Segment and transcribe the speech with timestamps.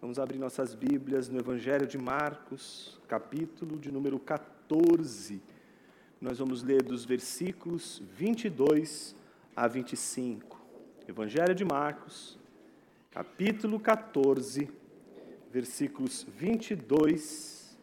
[0.00, 5.42] Vamos abrir nossas Bíblias no Evangelho de Marcos, capítulo de número 14.
[6.18, 9.14] Nós vamos ler dos versículos 22
[9.54, 10.58] a 25.
[11.06, 12.38] Evangelho de Marcos,
[13.10, 14.70] capítulo 14,
[15.52, 17.78] versículos 22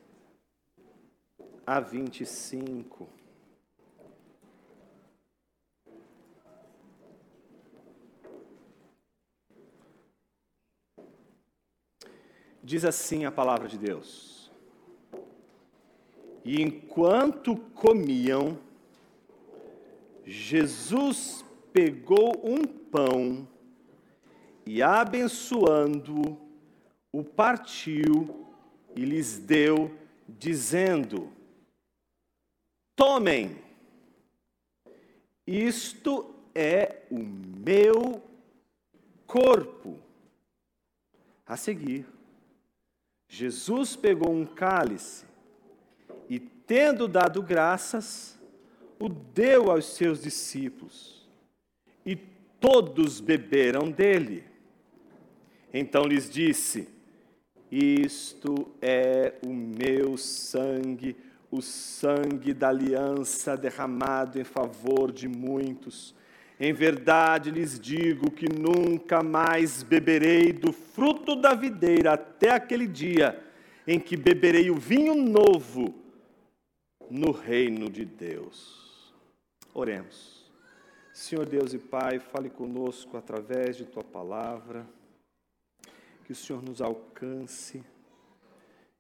[1.68, 3.17] a 25.
[12.68, 14.52] Diz assim a palavra de Deus:
[16.44, 18.60] E enquanto comiam,
[20.26, 23.48] Jesus pegou um pão
[24.66, 26.38] e, abençoando,
[27.10, 28.46] o partiu
[28.94, 29.90] e lhes deu,
[30.28, 31.32] dizendo:
[32.98, 33.64] Tomem,
[35.48, 38.22] isto é o meu
[39.26, 39.98] corpo.
[41.46, 42.06] A seguir,
[43.28, 45.26] Jesus pegou um cálice
[46.30, 48.40] e, tendo dado graças,
[49.00, 51.28] o deu aos seus discípulos,
[52.06, 54.44] e todos beberam dele.
[55.74, 56.88] Então lhes disse:
[57.72, 61.16] Isto é o meu sangue,
[61.52, 66.16] o sangue da aliança derramado em favor de muitos.
[66.60, 73.44] Em verdade lhes digo que nunca mais beberei do fruto da videira até aquele dia
[73.86, 75.94] em que beberei o vinho novo
[77.10, 79.14] no reino de Deus.
[79.74, 80.52] Oremos.
[81.14, 84.86] Senhor Deus e Pai, fale conosco através de tua palavra.
[86.26, 87.84] Que o Senhor nos alcance,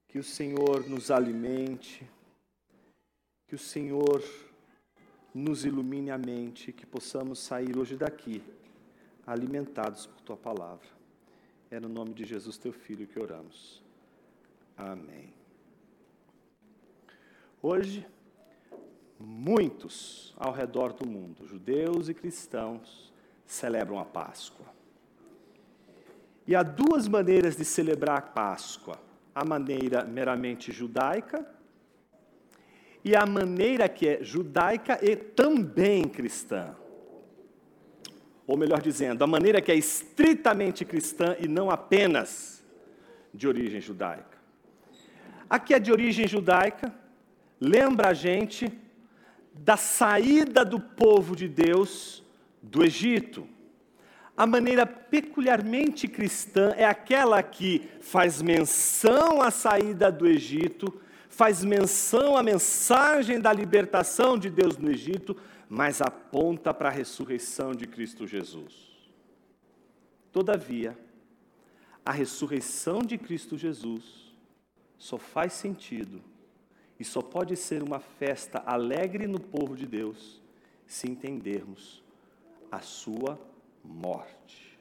[0.07, 2.09] que o Senhor nos alimente,
[3.47, 4.23] que o Senhor
[5.37, 8.41] nos ilumine a mente, que possamos sair hoje daqui
[9.25, 10.87] alimentados por tua palavra.
[11.69, 13.83] É no nome de Jesus, teu filho, que oramos.
[14.75, 15.31] Amém.
[17.61, 18.07] Hoje,
[19.19, 23.13] muitos ao redor do mundo, judeus e cristãos,
[23.45, 24.65] celebram a Páscoa.
[26.47, 28.99] E há duas maneiras de celebrar a Páscoa:
[29.35, 31.56] a maneira meramente judaica
[33.07, 36.75] e a maneira que é judaica e também cristã.
[38.45, 42.65] Ou melhor dizendo, a maneira que é estritamente cristã e não apenas
[43.33, 44.37] de origem judaica.
[45.49, 46.93] A que é de origem judaica
[47.61, 48.69] lembra a gente
[49.53, 52.21] da saída do povo de Deus
[52.61, 53.47] do Egito.
[54.35, 61.06] A maneira peculiarmente cristã é aquela que faz menção à saída do Egito
[61.37, 65.37] faz menção à mensagem da libertação de Deus no Egito,
[65.69, 68.73] mas aponta para a ressurreição de Cristo Jesus.
[70.31, 70.97] Todavia,
[72.03, 74.35] a ressurreição de Cristo Jesus
[74.97, 76.23] só faz sentido
[76.99, 80.41] e só pode ser uma festa alegre no povo de Deus
[80.87, 82.03] se entendermos
[82.71, 83.39] a sua
[83.83, 84.75] morte.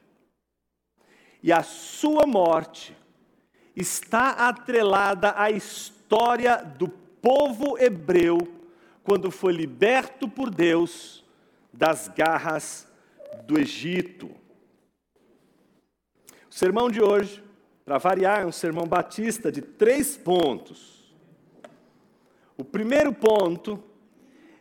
[1.43, 2.97] E a sua morte
[3.77, 8.39] está atrelada à história história do povo hebreu
[9.03, 11.25] quando foi liberto por Deus
[11.73, 12.87] das garras
[13.45, 14.31] do Egito.
[16.49, 17.43] O sermão de hoje,
[17.85, 21.13] para variar, é um sermão batista de três pontos.
[22.57, 23.83] O primeiro ponto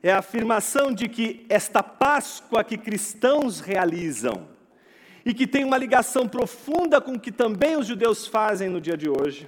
[0.02, 4.48] é a afirmação de que esta Páscoa que cristãos realizam
[5.24, 8.98] e que tem uma ligação profunda com o que também os judeus fazem no dia
[8.98, 9.48] de hoje,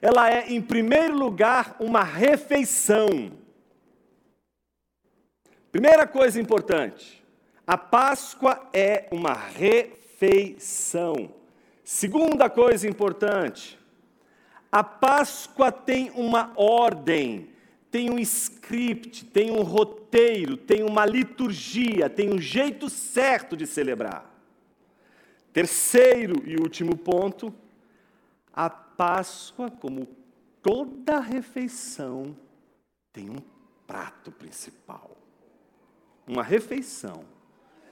[0.00, 3.32] ela é, em primeiro lugar, uma refeição.
[5.72, 7.22] Primeira coisa importante:
[7.66, 11.34] a Páscoa é uma refeição.
[11.84, 13.78] Segunda coisa importante:
[14.70, 17.50] a Páscoa tem uma ordem,
[17.90, 24.32] tem um script, tem um roteiro, tem uma liturgia, tem um jeito certo de celebrar.
[25.52, 27.52] Terceiro e último ponto:
[28.54, 30.08] a Páscoa, como
[30.60, 32.36] toda refeição,
[33.12, 33.38] tem um
[33.86, 35.16] prato principal.
[36.26, 37.24] Uma refeição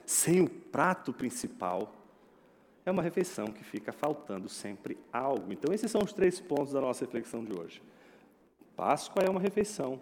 [0.05, 1.93] sem o prato principal
[2.85, 5.53] é uma refeição que fica faltando sempre algo.
[5.53, 7.81] Então, esses são os três pontos da nossa reflexão de hoje.
[8.75, 10.01] Páscoa é uma refeição.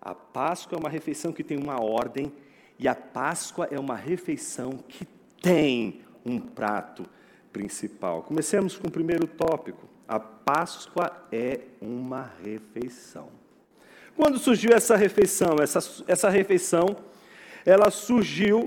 [0.00, 2.32] A Páscoa é uma refeição que tem uma ordem.
[2.78, 5.04] E a Páscoa é uma refeição que
[5.42, 7.04] tem um prato
[7.52, 8.22] principal.
[8.22, 9.97] Comecemos com o primeiro tópico.
[10.08, 13.28] A Páscoa é uma refeição.
[14.16, 15.56] Quando surgiu essa refeição?
[15.60, 16.96] Essa, essa refeição,
[17.64, 18.66] ela surgiu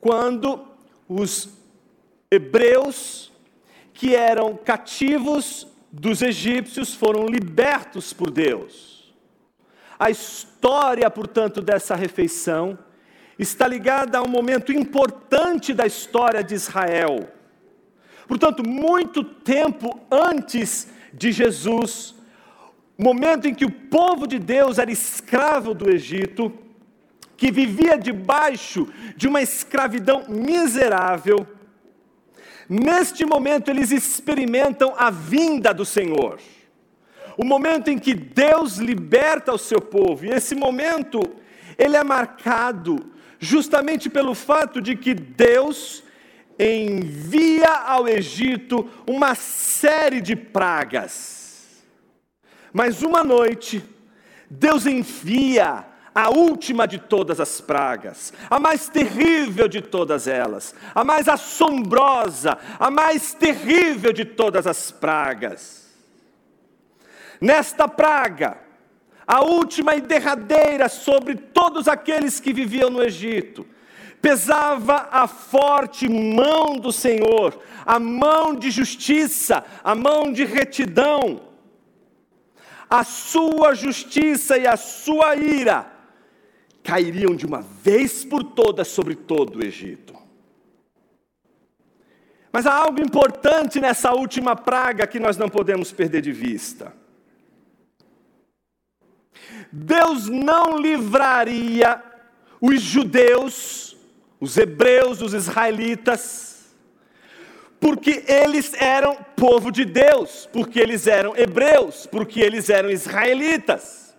[0.00, 0.64] quando
[1.08, 1.48] os
[2.30, 3.32] hebreus
[3.94, 9.14] que eram cativos dos egípcios foram libertos por Deus.
[9.98, 12.78] A história, portanto, dessa refeição
[13.38, 17.37] está ligada a um momento importante da história de Israel.
[18.28, 22.14] Portanto, muito tempo antes de Jesus,
[22.96, 26.52] momento em que o povo de Deus era escravo do Egito,
[27.36, 28.86] que vivia debaixo
[29.16, 31.46] de uma escravidão miserável,
[32.68, 36.38] Neste momento, eles experimentam a vinda do Senhor.
[37.34, 40.26] O momento em que Deus liberta o seu povo.
[40.26, 41.22] E esse momento,
[41.78, 46.04] ele é marcado justamente pelo fato de que Deus
[46.58, 51.84] envia ao Egito uma série de pragas.
[52.72, 53.84] Mas uma noite,
[54.50, 61.04] Deus envia a última de todas as pragas, a mais terrível de todas elas, a
[61.04, 65.86] mais assombrosa, a mais terrível de todas as pragas.
[67.40, 68.58] Nesta praga,
[69.24, 73.64] a última e derradeira sobre todos aqueles que viviam no Egito,
[74.20, 81.48] pesava a forte mão do Senhor, a mão de justiça, a mão de retidão.
[82.90, 85.92] A sua justiça e a sua ira
[86.82, 90.16] cairiam de uma vez por todas sobre todo o Egito.
[92.50, 96.94] Mas há algo importante nessa última praga que nós não podemos perder de vista.
[99.70, 102.02] Deus não livraria
[102.60, 103.87] os judeus,
[104.40, 106.74] os hebreus, os israelitas,
[107.80, 114.16] porque eles eram povo de Deus, porque eles eram hebreus, porque eles eram israelitas.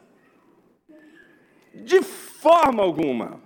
[1.74, 3.42] De forma alguma.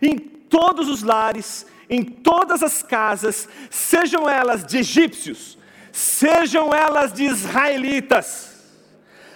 [0.00, 5.58] Em todos os lares, em todas as casas, sejam elas de egípcios,
[5.92, 8.58] sejam elas de israelitas,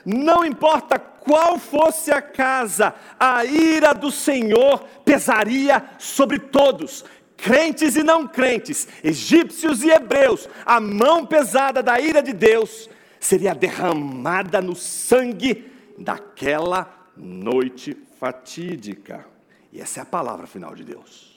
[0.04, 7.04] não importa qual fosse a casa, a ira do Senhor pesaria sobre todos,
[7.36, 12.88] crentes e não crentes, egípcios e hebreus, a mão pesada da ira de Deus
[13.18, 19.24] seria derramada no sangue daquela noite fatídica.
[19.72, 21.32] E essa é a palavra final de Deus.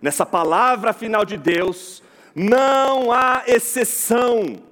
[0.00, 2.02] Nessa palavra final de Deus,
[2.34, 4.62] não há exceção.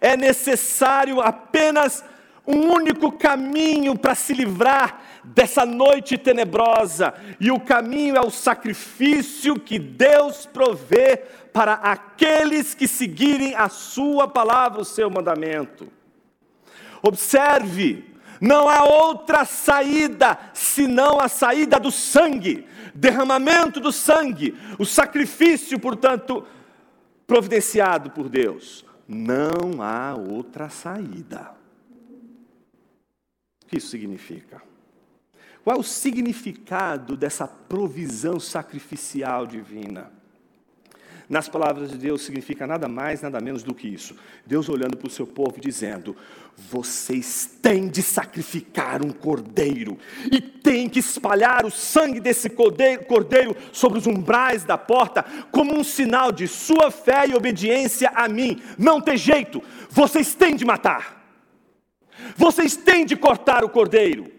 [0.00, 2.04] É necessário apenas
[2.46, 9.58] um único caminho para se livrar dessa noite tenebrosa, e o caminho é o sacrifício
[9.58, 11.16] que Deus provê
[11.52, 15.88] para aqueles que seguirem a Sua palavra, o seu mandamento.
[17.02, 25.78] Observe, não há outra saída senão a saída do sangue, derramamento do sangue, o sacrifício,
[25.78, 26.46] portanto,
[27.26, 28.84] providenciado por Deus.
[29.08, 31.55] Não há outra saída.
[33.66, 34.62] O que isso significa?
[35.64, 40.12] Qual é o significado dessa provisão sacrificial divina?
[41.28, 44.14] nas palavras de Deus significa nada mais, nada menos do que isso.
[44.46, 46.16] Deus olhando para o seu povo dizendo:
[46.56, 49.98] vocês têm de sacrificar um cordeiro
[50.30, 55.84] e têm que espalhar o sangue desse cordeiro sobre os umbrais da porta, como um
[55.84, 58.62] sinal de sua fé e obediência a mim.
[58.78, 61.15] Não tem jeito, vocês têm de matar,
[62.36, 64.32] vocês têm de cortar o cordeiro,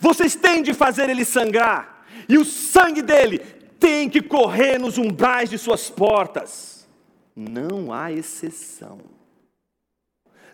[0.00, 3.38] vocês têm de fazer ele sangrar, e o sangue dele
[3.78, 6.86] tem que correr nos umbrais de suas portas.
[7.34, 9.00] Não há exceção.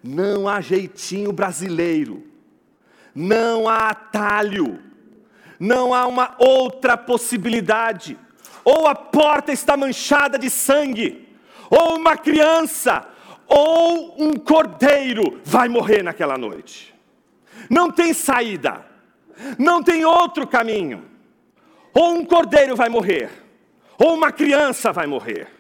[0.03, 2.25] Não há jeitinho brasileiro.
[3.15, 4.81] Não há atalho.
[5.59, 8.17] Não há uma outra possibilidade.
[8.65, 11.29] Ou a porta está manchada de sangue,
[11.71, 13.07] ou uma criança,
[13.49, 16.95] ou um cordeiro vai morrer naquela noite.
[17.71, 18.85] Não tem saída.
[19.59, 21.17] Não tem outro caminho.
[21.95, 23.31] Ou um cordeiro vai morrer,
[23.99, 25.51] ou uma criança vai morrer.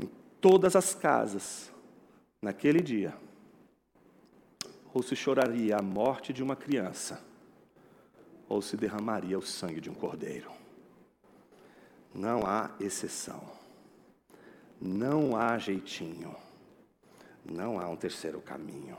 [0.00, 1.70] Em todas as casas,
[2.40, 3.14] naquele dia,
[4.92, 7.24] ou se choraria a morte de uma criança,
[8.48, 10.50] ou se derramaria o sangue de um cordeiro.
[12.14, 13.42] Não há exceção.
[14.80, 16.34] Não há jeitinho.
[17.44, 18.96] Não há um terceiro caminho.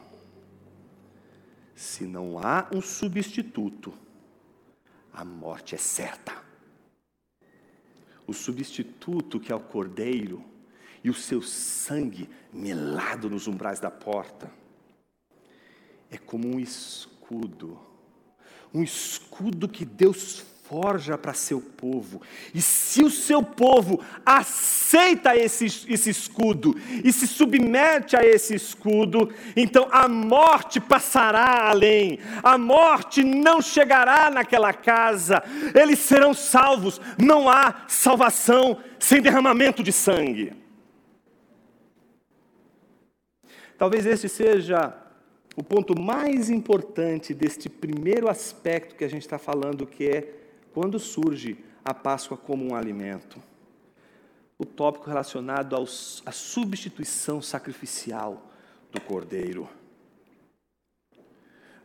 [1.76, 3.94] Se não há um substituto,
[5.12, 6.42] a morte é certa.
[8.26, 10.44] O substituto que é o cordeiro
[11.04, 14.50] e o seu sangue melado nos umbrais da porta
[16.10, 17.80] é como um escudo,
[18.74, 22.22] um escudo que Deus forja para seu povo.
[22.54, 29.30] E se o seu povo aceita esse, esse escudo e se submete a esse escudo,
[29.56, 35.44] então a morte passará além, a morte não chegará naquela casa,
[35.76, 37.00] eles serão salvos.
[37.18, 40.54] Não há salvação sem derramamento de sangue.
[43.78, 44.96] Talvez este seja
[45.56, 50.43] o ponto mais importante deste primeiro aspecto que a gente está falando, que é
[50.74, 53.42] quando surge a Páscoa como um alimento.
[54.58, 58.52] O tópico relacionado à substituição sacrificial
[58.92, 59.70] do cordeiro.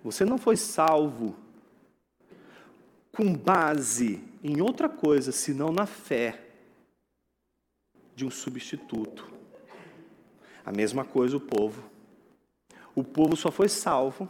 [0.03, 1.37] Você não foi salvo
[3.13, 6.47] com base em outra coisa senão na fé
[8.15, 9.31] de um substituto.
[10.65, 11.91] A mesma coisa o povo.
[12.95, 14.29] O povo só foi salvo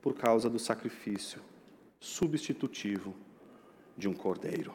[0.00, 1.42] por causa do sacrifício
[1.98, 3.25] substitutivo
[3.96, 4.74] de um cordeiro.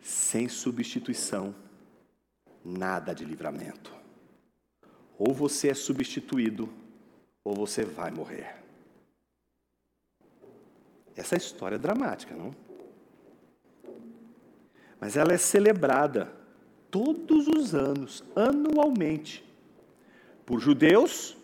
[0.00, 1.54] Sem substituição,
[2.64, 3.94] nada de livramento.
[5.18, 6.68] Ou você é substituído,
[7.44, 8.56] ou você vai morrer.
[11.14, 12.54] Essa história é dramática, não?
[15.00, 16.32] Mas ela é celebrada
[16.90, 19.44] todos os anos, anualmente,
[20.44, 21.36] por judeus,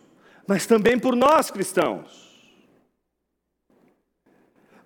[0.46, 2.31] mas também por nós cristãos.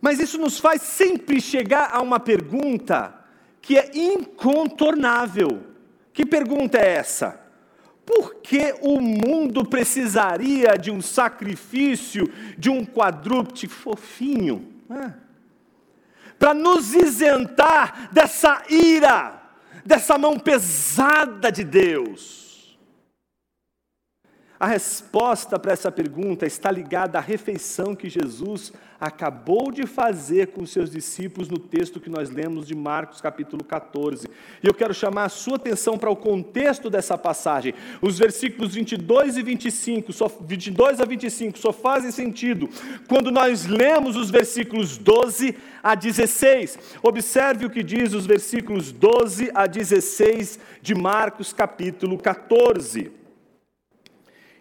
[0.07, 3.13] Mas isso nos faz sempre chegar a uma pergunta
[3.61, 5.67] que é incontornável.
[6.13, 7.41] Que pergunta é essa?
[8.05, 14.73] Por que o mundo precisaria de um sacrifício de um quadrúpede fofinho?
[16.39, 19.43] Para nos isentar dessa ira,
[19.85, 22.46] dessa mão pesada de Deus.
[24.59, 30.65] A resposta para essa pergunta está ligada à refeição que Jesus acabou de fazer com
[30.65, 34.27] seus discípulos no texto que nós lemos de Marcos, capítulo 14.
[34.63, 37.75] E eu quero chamar a sua atenção para o contexto dessa passagem.
[38.01, 42.71] Os versículos 22 e 25, só, 22 a 25, só fazem sentido
[43.07, 46.79] quando nós lemos os versículos 12 a 16.
[47.03, 53.26] Observe o que diz os versículos 12 a 16 de Marcos, capítulo 14.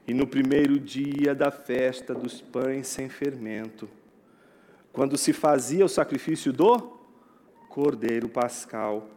[0.07, 3.89] E no primeiro dia da festa dos pães sem fermento,
[4.93, 6.99] quando se fazia o sacrifício do
[7.69, 9.09] cordeiro pascal,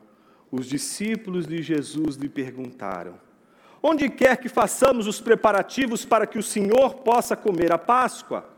[0.51, 3.15] os discípulos de Jesus lhe perguntaram:
[3.83, 8.58] Onde quer que façamos os preparativos para que o Senhor possa comer a Páscoa?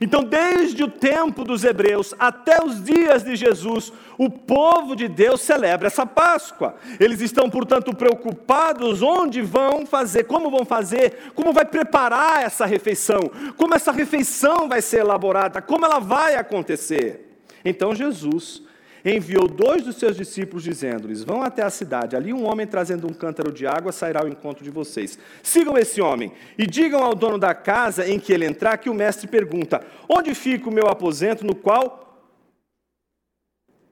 [0.00, 5.40] Então, desde o tempo dos hebreus até os dias de Jesus, o povo de Deus
[5.40, 6.74] celebra essa Páscoa.
[6.98, 13.20] Eles estão, portanto, preocupados onde vão fazer, como vão fazer, como vai preparar essa refeição,
[13.56, 17.38] como essa refeição vai ser elaborada, como ela vai acontecer.
[17.64, 18.62] Então, Jesus
[19.04, 23.12] enviou dois dos seus discípulos, dizendo-lhes: Vão até a cidade, ali um homem trazendo um
[23.12, 25.18] cântaro de água sairá ao encontro de vocês.
[25.42, 28.94] Sigam esse homem e digam ao dono da casa em que ele entrar que o
[28.94, 32.26] mestre pergunta: Onde fica o meu aposento no qual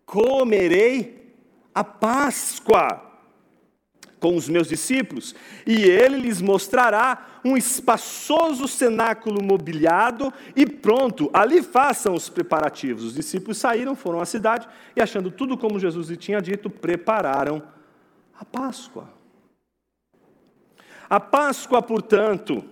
[0.05, 1.35] comerei
[1.75, 3.10] a Páscoa?
[4.21, 5.35] Com os meus discípulos,
[5.67, 13.03] e ele lhes mostrará um espaçoso cenáculo mobiliado e pronto, ali façam os preparativos.
[13.05, 17.63] Os discípulos saíram, foram à cidade e, achando tudo como Jesus lhe tinha dito, prepararam
[18.39, 19.09] a Páscoa.
[21.09, 22.63] A Páscoa, portanto,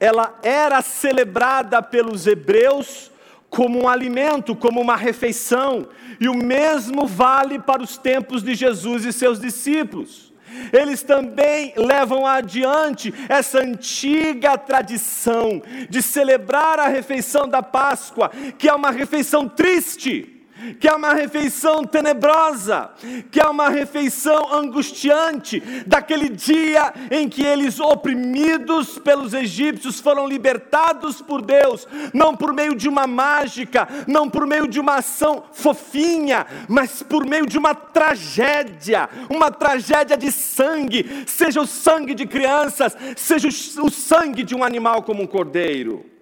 [0.00, 3.12] ela era celebrada pelos hebreus
[3.50, 5.86] como um alimento, como uma refeição,
[6.18, 10.33] e o mesmo vale para os tempos de Jesus e seus discípulos
[10.72, 18.74] eles também levam adiante essa antiga tradição de celebrar a refeição da Páscoa, que é
[18.74, 20.33] uma refeição triste
[20.78, 22.90] que é uma refeição tenebrosa,
[23.30, 31.20] que é uma refeição angustiante, daquele dia em que eles, oprimidos pelos egípcios, foram libertados
[31.20, 36.46] por Deus, não por meio de uma mágica, não por meio de uma ação fofinha,
[36.68, 42.96] mas por meio de uma tragédia, uma tragédia de sangue, seja o sangue de crianças,
[43.16, 46.13] seja o sangue de um animal como um cordeiro.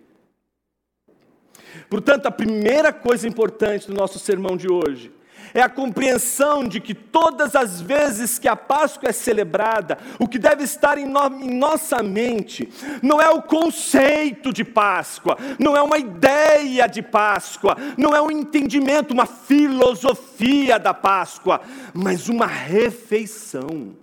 [1.88, 5.12] Portanto, a primeira coisa importante do nosso sermão de hoje
[5.54, 10.38] é a compreensão de que todas as vezes que a Páscoa é celebrada, o que
[10.38, 12.68] deve estar em, no, em, nossa mente
[13.02, 18.30] não é o conceito de Páscoa, não é uma ideia de Páscoa, não é um
[18.30, 21.60] entendimento, uma filosofia da Páscoa,
[21.92, 23.96] mas uma refeição.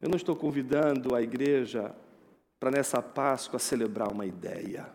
[0.00, 1.94] Eu não estou convidando a igreja
[2.58, 4.88] para nessa Páscoa celebrar uma ideia.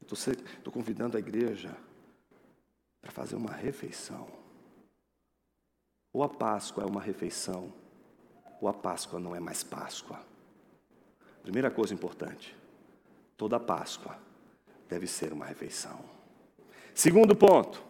[0.00, 1.74] Estou convidando a igreja
[3.00, 4.26] para fazer uma refeição.
[6.12, 7.72] Ou a Páscoa é uma refeição,
[8.60, 10.20] ou a Páscoa não é mais Páscoa.
[11.42, 12.56] Primeira coisa importante:
[13.36, 14.16] toda Páscoa
[14.88, 15.98] deve ser uma refeição.
[16.94, 17.82] Segundo ponto: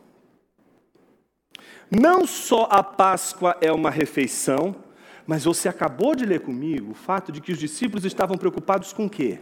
[1.90, 4.84] não só a Páscoa é uma refeição,
[5.26, 9.07] mas você acabou de ler comigo o fato de que os discípulos estavam preocupados com
[9.07, 9.38] o quê?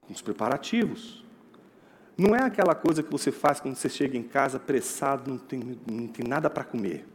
[0.00, 1.24] Com os preparativos.
[2.16, 5.78] Não é aquela coisa que você faz quando você chega em casa apressado, não tem,
[5.90, 7.06] não tem nada para comer.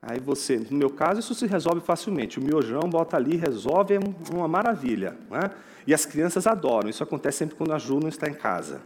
[0.00, 2.40] Aí você, no meu caso, isso se resolve facilmente.
[2.40, 4.00] O miojão bota ali, resolve, é
[4.34, 5.16] uma maravilha.
[5.30, 5.50] Né?
[5.86, 6.90] E as crianças adoram.
[6.90, 8.80] Isso acontece sempre quando a Ju não está em casa.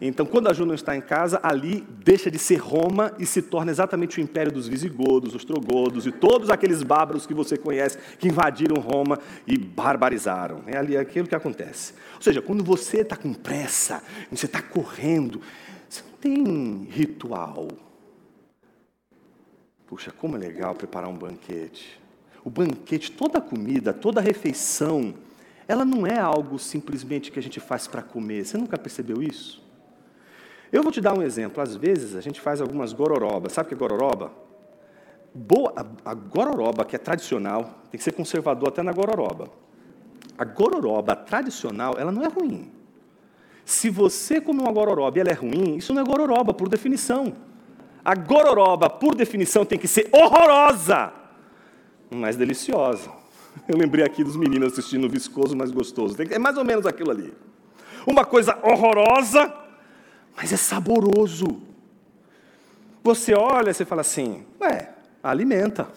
[0.00, 3.40] Então, quando a Ju não está em casa, ali deixa de ser Roma e se
[3.40, 7.98] torna exatamente o império dos visigodos, os trogodos e todos aqueles bárbaros que você conhece
[8.18, 10.62] que invadiram Roma e barbarizaram.
[10.66, 11.94] É ali aquilo que acontece.
[12.14, 15.40] Ou seja, quando você está com pressa, você está correndo,
[15.88, 17.68] você não tem ritual.
[19.86, 22.00] Puxa, como é legal preparar um banquete.
[22.44, 25.14] O banquete, toda a comida, toda a refeição,
[25.66, 28.44] ela não é algo simplesmente que a gente faz para comer.
[28.44, 29.65] Você nunca percebeu isso?
[30.72, 31.62] Eu vou te dar um exemplo.
[31.62, 33.52] Às vezes a gente faz algumas gororobas.
[33.52, 34.32] Sabe o que é gororoba?
[35.34, 39.48] Boa, a, a gororoba, que é tradicional, tem que ser conservador até na gororoba.
[40.38, 42.72] A gororoba tradicional, ela não é ruim.
[43.64, 47.34] Se você come uma gororoba e ela é ruim, isso não é gororoba, por definição.
[48.04, 51.12] A gororoba, por definição, tem que ser horrorosa,
[52.08, 53.10] mas deliciosa.
[53.66, 56.16] Eu lembrei aqui dos meninos assistindo Viscoso, mas gostoso.
[56.30, 57.34] É mais ou menos aquilo ali.
[58.06, 59.52] Uma coisa horrorosa,
[60.36, 61.62] mas é saboroso.
[63.02, 65.88] Você olha e você fala assim, ué, alimenta.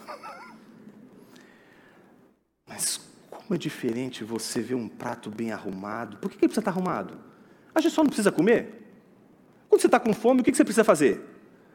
[2.68, 6.18] Mas como é diferente você ver um prato bem arrumado.
[6.18, 7.18] Por que ele precisa estar arrumado?
[7.74, 8.80] A gente só não precisa comer.
[9.68, 11.22] Quando você está com fome, o que você precisa fazer?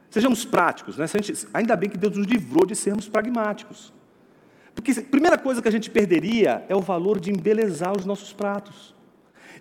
[0.09, 1.07] Sejamos práticos, né?
[1.07, 3.93] Gente, ainda bem que Deus nos livrou de sermos pragmáticos.
[4.73, 8.33] Porque a primeira coisa que a gente perderia é o valor de embelezar os nossos
[8.33, 8.95] pratos,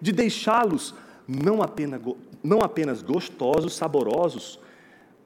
[0.01, 0.95] de deixá-los
[1.27, 2.01] não apenas,
[2.43, 4.59] não apenas gostosos, saborosos,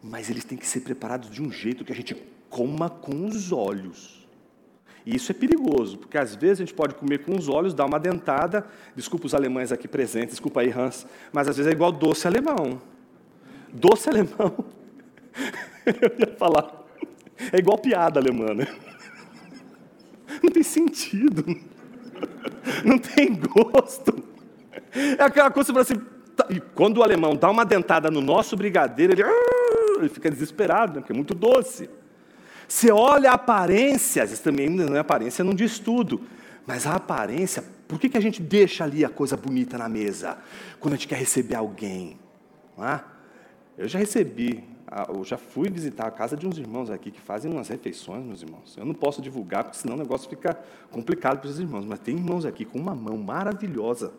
[0.03, 2.15] mas eles têm que ser preparados de um jeito que a gente
[2.49, 4.27] coma com os olhos.
[5.05, 7.87] E isso é perigoso, porque às vezes a gente pode comer com os olhos, dar
[7.87, 11.91] uma dentada, desculpa os alemães aqui presentes, desculpa aí Hans, mas às vezes é igual
[11.91, 12.81] doce alemão.
[13.73, 14.65] Doce alemão,
[15.87, 16.85] eu ia falar,
[17.53, 18.67] é igual piada alemã, né?
[20.43, 21.45] Não tem sentido,
[22.85, 24.23] não tem gosto.
[25.19, 28.13] É aquela coisa que você fala assim, Tá, e quando o alemão dá uma dentada
[28.13, 31.91] no nosso brigadeiro, ele, ah", ele fica desesperado, né, porque é muito doce.
[32.69, 36.23] Você olha a aparência, às vezes também não é aparência, não diz tudo.
[36.65, 40.39] Mas a aparência, por que, que a gente deixa ali a coisa bonita na mesa?
[40.79, 42.21] Quando a gente quer receber alguém.
[42.77, 43.03] Não é?
[43.77, 44.63] Eu já recebi,
[45.09, 48.43] eu já fui visitar a casa de uns irmãos aqui que fazem umas refeições, meus
[48.43, 48.77] irmãos.
[48.77, 50.57] Eu não posso divulgar, porque senão o negócio fica
[50.91, 51.85] complicado para os irmãos.
[51.85, 54.13] Mas tem irmãos aqui com uma mão maravilhosa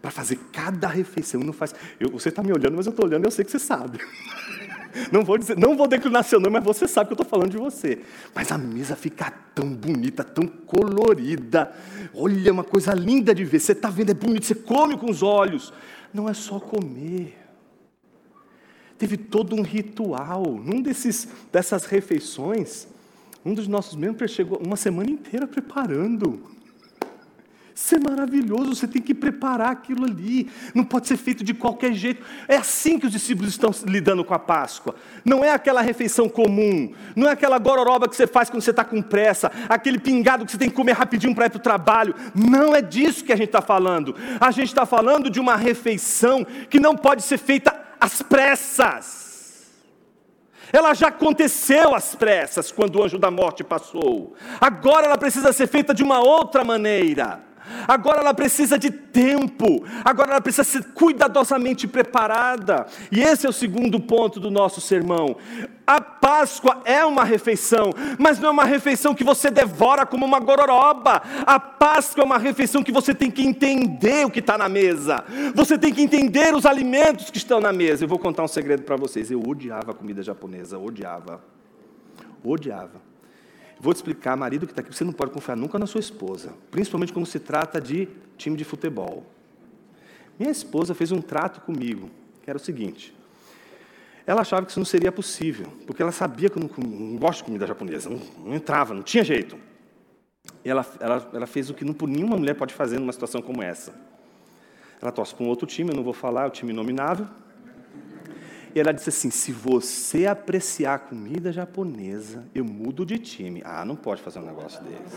[0.00, 1.40] para fazer cada refeição.
[1.40, 1.74] Não faz.
[1.98, 3.98] Eu, você está me olhando, mas eu estou olhando e eu sei que você sabe.
[5.12, 7.50] Não vou dizer, não vou declinar seu nome, mas você sabe que eu estou falando
[7.50, 8.00] de você.
[8.34, 11.72] Mas a mesa fica tão bonita, tão colorida.
[12.14, 13.60] Olha, uma coisa linda de ver.
[13.60, 15.72] Você está vendo, é bonito, você come com os olhos.
[16.12, 17.36] Não é só comer.
[18.96, 20.42] Teve todo um ritual.
[20.42, 22.88] Num desses, dessas refeições,
[23.44, 26.57] um dos nossos membros chegou uma semana inteira preparando.
[27.80, 30.50] Isso é maravilhoso, você tem que preparar aquilo ali.
[30.74, 32.20] Não pode ser feito de qualquer jeito.
[32.48, 34.96] É assim que os discípulos estão lidando com a Páscoa.
[35.24, 38.84] Não é aquela refeição comum, não é aquela gororoba que você faz quando você está
[38.84, 42.16] com pressa, aquele pingado que você tem que comer rapidinho para ir para o trabalho.
[42.34, 44.12] Não é disso que a gente está falando.
[44.40, 49.68] A gente está falando de uma refeição que não pode ser feita às pressas.
[50.72, 54.34] Ela já aconteceu às pressas quando o anjo da morte passou.
[54.60, 57.46] Agora ela precisa ser feita de uma outra maneira.
[57.86, 62.86] Agora ela precisa de tempo, agora ela precisa ser cuidadosamente preparada.
[63.10, 65.36] E esse é o segundo ponto do nosso sermão.
[65.86, 70.38] A Páscoa é uma refeição, mas não é uma refeição que você devora como uma
[70.38, 71.22] gororoba.
[71.46, 75.24] A Páscoa é uma refeição que você tem que entender o que está na mesa,
[75.54, 78.04] você tem que entender os alimentos que estão na mesa.
[78.04, 81.42] Eu vou contar um segredo para vocês: eu odiava comida japonesa, odiava.
[82.44, 83.07] Odiava.
[83.80, 86.52] Vou te explicar, marido que está aqui, você não pode confiar nunca na sua esposa,
[86.70, 89.24] principalmente quando se trata de time de futebol.
[90.38, 92.10] Minha esposa fez um trato comigo,
[92.42, 93.14] que era o seguinte:
[94.26, 97.38] ela achava que isso não seria possível, porque ela sabia que eu não, não gosto
[97.38, 99.56] de comida japonesa, não, não, entrava, não tinha jeito.
[100.64, 103.62] E ela, ela, ela fez o que não, nenhuma mulher pode fazer numa situação como
[103.62, 103.94] essa.
[105.00, 107.26] Ela torce para um outro time, eu não vou falar, é o time nominável.
[108.78, 113.60] E ela disse assim: se você apreciar comida japonesa, eu mudo de time.
[113.64, 115.16] Ah, não pode fazer um negócio desse.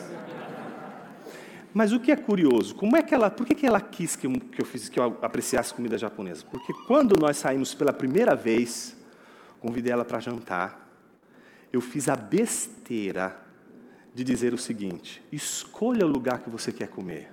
[1.71, 4.25] Mas o que é curioso, como é que ela, por que, que ela quis que
[4.25, 6.43] eu, que eu fiz que eu apreciasse comida japonesa?
[6.49, 8.97] Porque quando nós saímos pela primeira vez,
[9.59, 10.89] convidei ela para jantar,
[11.71, 13.39] eu fiz a besteira
[14.11, 17.31] de dizer o seguinte: escolha o lugar que você quer comer.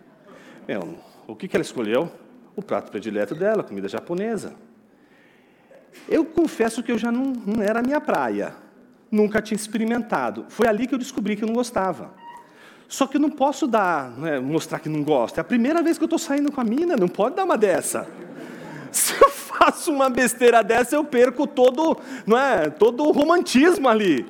[0.68, 2.12] Meu, o que, que ela escolheu?
[2.54, 4.67] O prato predileto dela, comida japonesa.
[6.08, 8.54] Eu confesso que eu já não, não era a minha praia.
[9.10, 10.44] Nunca tinha experimentado.
[10.48, 12.12] Foi ali que eu descobri que eu não gostava.
[12.88, 15.38] Só que eu não posso dar, né, mostrar que não gosto.
[15.38, 17.56] É a primeira vez que eu estou saindo com a mina, não pode dar uma
[17.56, 18.08] dessa.
[18.90, 24.26] Se eu faço uma besteira dessa, eu perco todo, não é, todo o romantismo ali.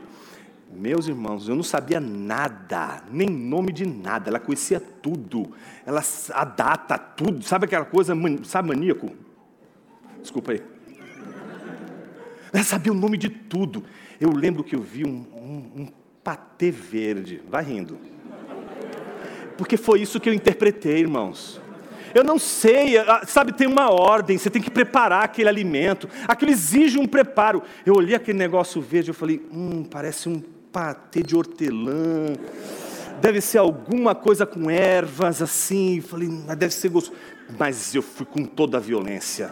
[0.73, 4.29] Meus irmãos, eu não sabia nada, nem nome de nada.
[4.29, 5.53] Ela conhecia tudo.
[5.87, 6.03] Ela
[6.35, 7.45] a data, tudo.
[7.45, 9.11] Sabe aquela coisa, sabe maníaco?
[10.21, 10.63] Desculpa aí.
[12.53, 13.85] Ela sabia o nome de tudo.
[14.21, 15.89] Eu lembro que eu vi um, um, um
[16.23, 17.43] patê verde.
[17.49, 17.99] Vai rindo.
[19.57, 21.61] Porque foi isso que eu interpretei, irmãos.
[22.15, 22.95] Eu não sei,
[23.27, 27.63] sabe, tem uma ordem, você tem que preparar aquele alimento, aquilo exige um preparo.
[27.85, 30.41] Eu olhei aquele negócio verde, eu falei, hum, parece um
[30.73, 32.33] patê de hortelã,
[33.21, 36.01] deve ser alguma coisa com ervas assim.
[36.01, 37.17] Falei, mas deve ser gostoso.
[37.59, 39.51] Mas eu fui com toda a violência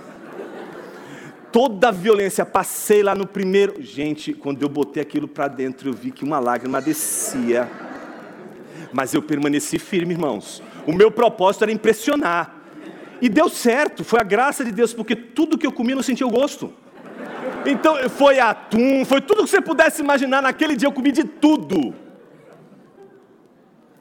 [1.53, 2.45] toda a violência.
[2.45, 3.83] Passei lá no primeiro.
[3.83, 7.69] Gente, quando eu botei aquilo para dentro, eu vi que uma lágrima descia.
[8.93, 10.63] Mas eu permaneci firme, irmãos.
[10.87, 12.55] O meu propósito era impressionar.
[13.21, 16.03] E deu certo, foi a graça de Deus, porque tudo que eu comi eu não
[16.03, 16.73] sentia o gosto.
[17.65, 20.43] Então foi atum, foi tudo que você pudesse imaginar.
[20.43, 21.95] Naquele dia eu comi de tudo.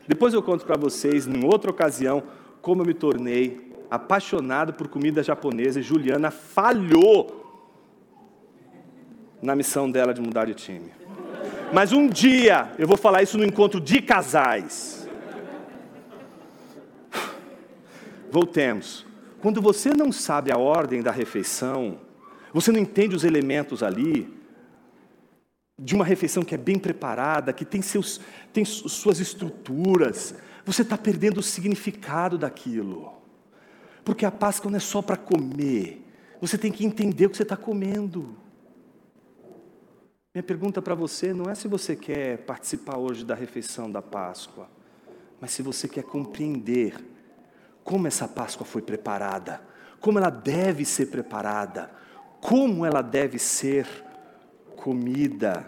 [0.07, 2.21] Depois eu conto para vocês, em outra ocasião,
[2.61, 7.43] como eu me tornei apaixonado por comida japonesa e Juliana falhou
[9.41, 10.91] na missão dela de mudar de time.
[11.73, 15.07] Mas um dia, eu vou falar isso no encontro de casais.
[18.31, 19.05] Voltemos.
[19.39, 21.99] Quando você não sabe a ordem da refeição,
[22.53, 24.33] você não entende os elementos ali,
[25.77, 28.19] de uma refeição que é bem preparada, que tem, seus,
[28.53, 30.33] tem suas estruturas,
[30.65, 33.11] você está perdendo o significado daquilo.
[34.05, 36.05] Porque a Páscoa não é só para comer,
[36.39, 38.37] você tem que entender o que você está comendo.
[40.33, 44.69] Minha pergunta para você não é se você quer participar hoje da refeição da Páscoa,
[45.41, 46.93] mas se você quer compreender
[47.83, 49.61] como essa Páscoa foi preparada,
[49.99, 51.89] como ela deve ser preparada,
[52.41, 53.87] como ela deve ser
[54.75, 55.65] comida.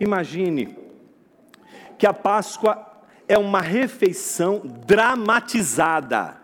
[0.00, 0.78] Imagine
[1.98, 2.95] que a Páscoa
[3.28, 6.36] é uma refeição dramatizada.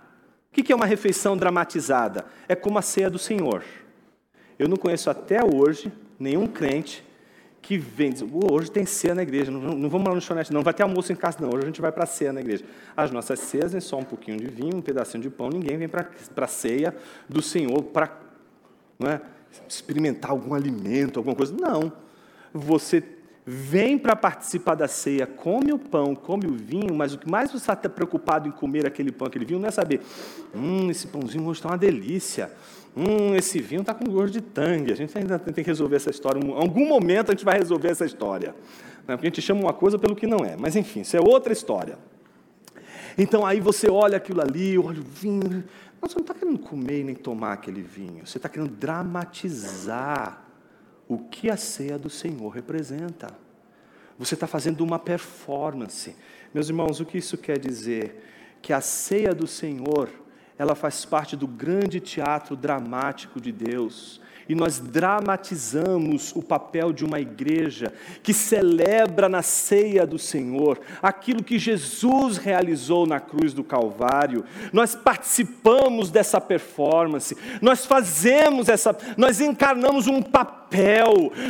[0.51, 2.27] O que é uma refeição dramatizada?
[2.49, 3.65] É como a ceia do Senhor.
[4.59, 7.05] Eu não conheço até hoje nenhum crente
[7.63, 10.63] que vem diz, hoje tem ceia na igreja, não, não vamos lá no chonete, não
[10.63, 12.65] vai ter almoço em casa, não, hoje a gente vai para a ceia na igreja.
[12.97, 15.89] As nossas ceias é só um pouquinho de vinho, um pedacinho de pão, ninguém vem
[15.89, 16.95] para a ceia
[17.29, 18.19] do Senhor para
[19.05, 19.21] é,
[19.69, 21.55] experimentar algum alimento, alguma coisa.
[21.55, 21.93] Não.
[22.53, 23.01] Você
[23.45, 27.51] vem para participar da ceia, come o pão, come o vinho, mas o que mais
[27.51, 30.01] você está preocupado em comer aquele pão, aquele vinho, não é saber,
[30.55, 32.51] hum, esse pãozinho hoje está uma delícia.
[32.97, 34.93] Hum, esse vinho está com gosto de tangue.
[34.93, 36.39] A gente ainda tem que resolver essa história.
[36.39, 38.55] Em algum momento a gente vai resolver essa história.
[39.09, 39.17] Né?
[39.17, 40.57] Porque a gente chama uma coisa pelo que não é.
[40.57, 41.99] Mas enfim, isso é outra história.
[43.17, 45.65] Então aí você olha aquilo ali, olha o vinho.
[46.01, 48.27] Mas você não está querendo comer nem tomar aquele vinho.
[48.27, 50.42] Você está querendo dramatizar
[51.09, 53.29] o que a ceia do Senhor representa.
[54.19, 56.15] Você está fazendo uma performance.
[56.55, 58.59] Meus irmãos, o que isso quer dizer?
[58.61, 60.09] Que a ceia do Senhor
[60.59, 64.21] ela faz parte do grande teatro dramático de Deus.
[64.49, 71.45] E nós dramatizamos o papel de uma igreja que celebra na ceia do Senhor aquilo
[71.45, 74.45] que Jesus realizou na cruz do Calvário.
[74.73, 80.62] Nós participamos dessa performance, nós fazemos essa, nós encarnamos um papel,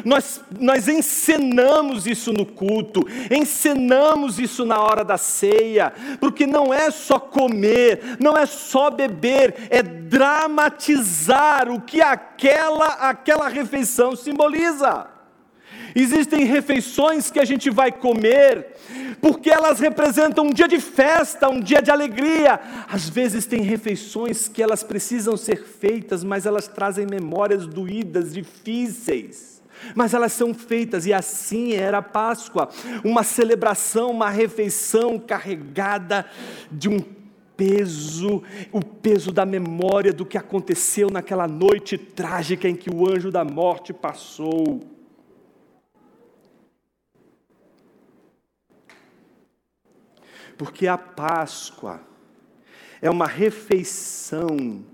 [0.04, 6.90] nós, nós encenamos isso no culto, encenamos isso na hora da ceia, porque não é
[6.90, 15.11] só comer, não é só beber, é dramatizar o que aquela, aquela refeição simboliza.
[15.94, 18.68] Existem refeições que a gente vai comer,
[19.20, 22.58] porque elas representam um dia de festa, um dia de alegria.
[22.88, 29.62] Às vezes tem refeições que elas precisam ser feitas, mas elas trazem memórias doídas, difíceis.
[29.94, 32.68] Mas elas são feitas, e assim era a Páscoa,
[33.04, 36.24] uma celebração, uma refeição carregada
[36.70, 37.00] de um
[37.56, 43.30] peso, o peso da memória do que aconteceu naquela noite trágica em que o anjo
[43.30, 44.91] da morte passou.
[50.56, 52.00] Porque a Páscoa
[53.00, 54.84] é uma refeição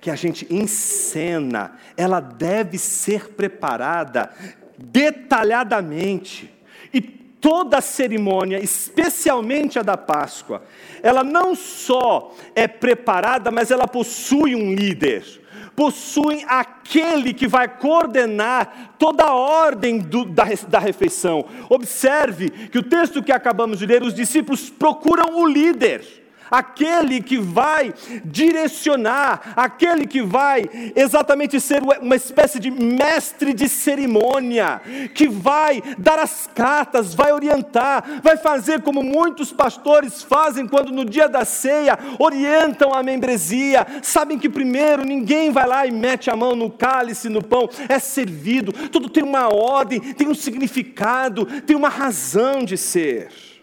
[0.00, 4.30] que a gente encena, ela deve ser preparada
[4.76, 6.52] detalhadamente.
[6.92, 10.62] E toda a cerimônia, especialmente a da Páscoa,
[11.02, 15.43] ela não só é preparada, mas ela possui um líder
[15.76, 21.44] possuem aquele que vai coordenar toda a ordem do, da, da refeição.
[21.68, 27.38] Observe que o texto que acabamos de ler, os discípulos procuram o líder aquele que
[27.38, 27.92] vai
[28.24, 34.80] direcionar, aquele que vai exatamente ser uma espécie de mestre de cerimônia,
[35.14, 41.04] que vai dar as cartas, vai orientar, vai fazer como muitos pastores fazem quando no
[41.04, 43.86] dia da ceia orientam a membresia.
[44.02, 47.98] Sabem que primeiro ninguém vai lá e mete a mão no cálice, no pão, é
[47.98, 53.53] servido, tudo tem uma ordem, tem um significado, tem uma razão de ser.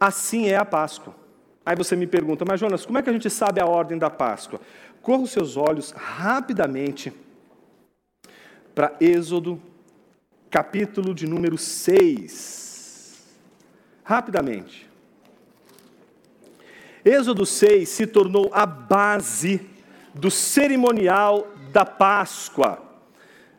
[0.00, 1.14] Assim é a Páscoa.
[1.64, 4.08] Aí você me pergunta, mas Jonas, como é que a gente sabe a ordem da
[4.08, 4.58] Páscoa?
[5.02, 7.12] Corra os seus olhos rapidamente
[8.74, 9.60] para Êxodo,
[10.50, 13.26] capítulo de número 6.
[14.02, 14.88] Rapidamente.
[17.04, 19.68] Êxodo 6 se tornou a base
[20.14, 22.89] do cerimonial da Páscoa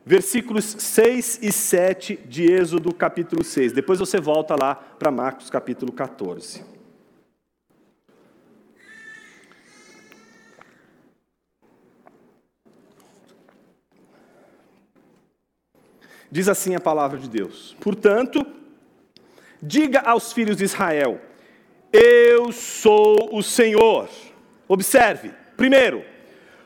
[0.06, 3.72] versículos 6 e 7 de Êxodo capítulo 6.
[3.72, 6.64] Depois você volta lá para Marcos capítulo 14.
[16.32, 18.46] Diz assim a palavra de Deus: Portanto,
[19.62, 21.20] diga aos filhos de Israel:
[21.92, 24.10] Eu sou o Senhor.
[24.66, 26.06] Observe, primeiro,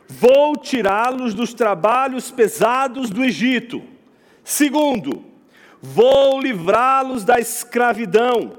[0.07, 3.81] Vou tirá-los dos trabalhos pesados do Egito.
[4.43, 5.25] Segundo,
[5.81, 8.53] vou livrá-los da escravidão.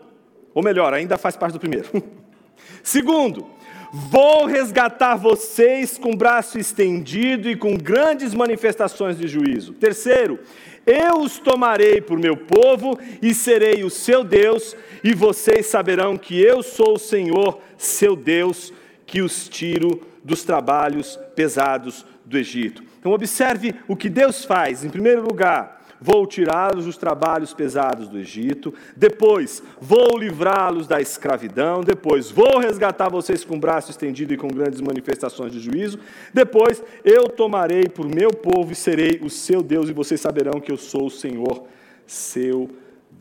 [0.53, 1.89] Ou melhor, ainda faz parte do primeiro.
[2.83, 3.47] Segundo,
[3.93, 9.73] vou resgatar vocês com braço estendido e com grandes manifestações de juízo.
[9.75, 10.41] Terceiro,
[10.87, 16.41] eu os tomarei por meu povo e serei o seu Deus, e vocês saberão que
[16.41, 18.73] eu sou o Senhor, seu Deus,
[19.07, 22.83] que os tiro dos trabalhos pesados do Egito.
[22.99, 24.85] Então, observe o que Deus faz.
[24.85, 28.75] Em primeiro lugar, vou tirá-los dos trabalhos pesados do Egito.
[28.97, 31.83] Depois, vou livrá-los da escravidão.
[31.83, 36.01] Depois, vou resgatar vocês com o braço estendido e com grandes manifestações de juízo.
[36.35, 40.73] Depois, eu tomarei por meu povo e serei o seu Deus, e vocês saberão que
[40.73, 41.65] eu sou o Senhor,
[42.07, 42.69] seu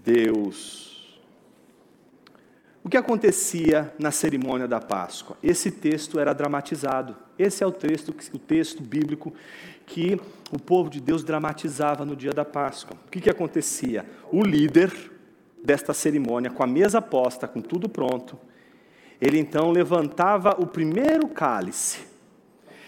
[0.04, 0.94] Deus.
[2.86, 5.36] O que acontecia na cerimônia da Páscoa?
[5.41, 7.15] Esse texto era dramatizado.
[7.36, 9.34] Esse é o texto, o texto bíblico
[9.88, 10.21] que
[10.52, 12.95] o povo de Deus dramatizava no dia da Páscoa.
[13.08, 14.06] O que, que acontecia?
[14.32, 14.93] O líder
[15.63, 18.38] desta cerimônia, com a mesa posta, com tudo pronto,
[19.19, 22.06] ele então levantava o primeiro cálice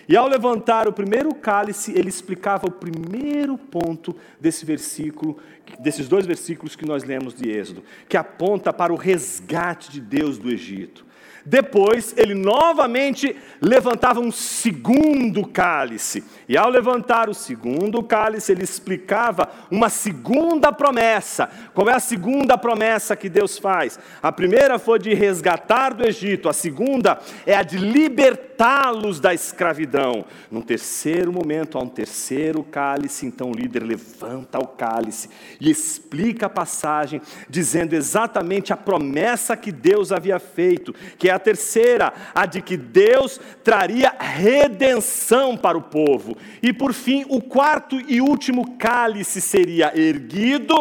[0.10, 5.38] e ao levantar o primeiro cálice, ele explicava o primeiro ponto desse versículo,
[5.80, 10.38] desses dois versículos que nós lemos de Êxodo, que aponta para o resgate de Deus
[10.38, 11.08] do Egito.
[11.50, 16.22] Depois, ele novamente levantava um segundo cálice.
[16.46, 21.50] E ao levantar o segundo cálice, ele explicava uma segunda promessa.
[21.74, 23.98] Qual é a segunda promessa que Deus faz?
[24.22, 27.78] A primeira foi de resgatar do Egito, a segunda é a de
[28.58, 30.26] libertá-los da escravidão.
[30.50, 35.30] Num terceiro momento, há um terceiro cálice, então o líder levanta o cálice
[35.62, 41.40] e explica a passagem, dizendo exatamente a promessa que Deus havia feito, que é a
[41.40, 46.36] terceira, a de que Deus traria redenção para o povo.
[46.62, 50.76] E por fim, o quarto e último cálice seria erguido,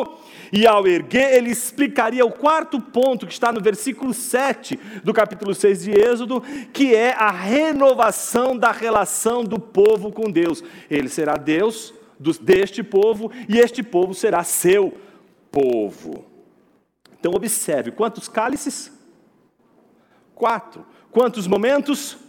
[0.52, 5.54] e ao erguer, ele explicaria o quarto ponto que está no versículo 7 do capítulo
[5.54, 10.62] 6 de Êxodo, que é a renovação da relação do povo com Deus.
[10.90, 11.94] Ele será Deus
[12.40, 14.94] deste povo e este povo será seu
[15.50, 16.24] povo.
[17.18, 18.92] Então, observe: quantos cálices?
[20.34, 20.86] Quatro.
[21.10, 22.25] Quantos momentos?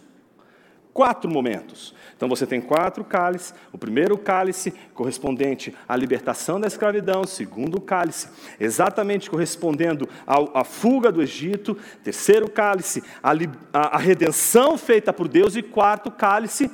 [0.97, 1.93] Quatro momentos.
[2.15, 3.53] Então você tem quatro cálices.
[3.71, 8.27] O primeiro cálice correspondente à libertação da escravidão, o segundo cálice
[8.59, 13.31] exatamente correspondendo à fuga do Egito, terceiro cálice a,
[13.71, 16.67] a, a, redenção feita por Deus e quarto cálice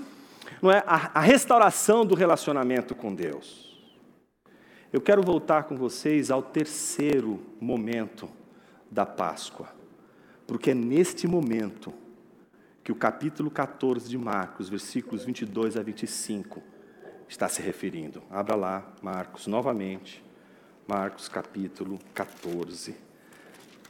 [0.61, 3.77] não é a, a restauração do relacionamento com Deus.
[4.93, 8.29] Eu quero voltar com vocês ao terceiro momento
[8.89, 9.67] da Páscoa
[10.47, 11.93] porque é neste momento
[12.83, 16.61] que o capítulo 14 de Marcos, versículos 22 a 25,
[17.29, 18.21] está se referindo.
[18.29, 20.21] Abra lá, Marcos, novamente.
[20.85, 22.93] Marcos, capítulo 14.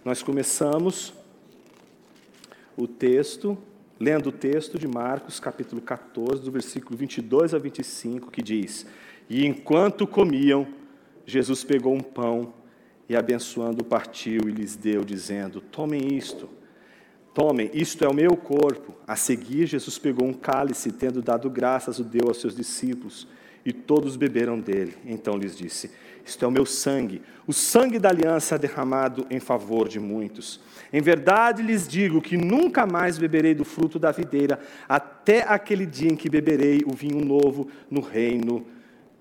[0.06, 1.12] Nós começamos
[2.78, 3.58] o texto,
[4.00, 8.86] lendo o texto de Marcos, capítulo 14, do versículo 22 a 25, que diz:
[9.28, 10.68] E enquanto comiam,
[11.26, 12.54] Jesus pegou um pão
[13.10, 16.48] e, abençoando, partiu e lhes deu, dizendo: Tomem isto.
[17.34, 18.93] Tomem, isto é o meu corpo.
[19.08, 23.28] A seguir, Jesus pegou um cálice, tendo dado graças, o deu aos seus discípulos,
[23.65, 24.96] e todos beberam dele.
[25.04, 25.89] Então lhes disse:
[26.24, 30.60] Isto é o meu sangue, o sangue da aliança derramado em favor de muitos.
[30.91, 36.12] Em verdade lhes digo que nunca mais beberei do fruto da videira, até aquele dia
[36.12, 38.67] em que beberei o vinho novo no reino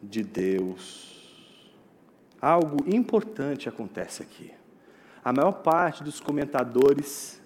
[0.03, 1.11] de Deus.
[2.40, 4.51] Algo importante acontece aqui.
[5.25, 7.40] A maior parte dos comentadores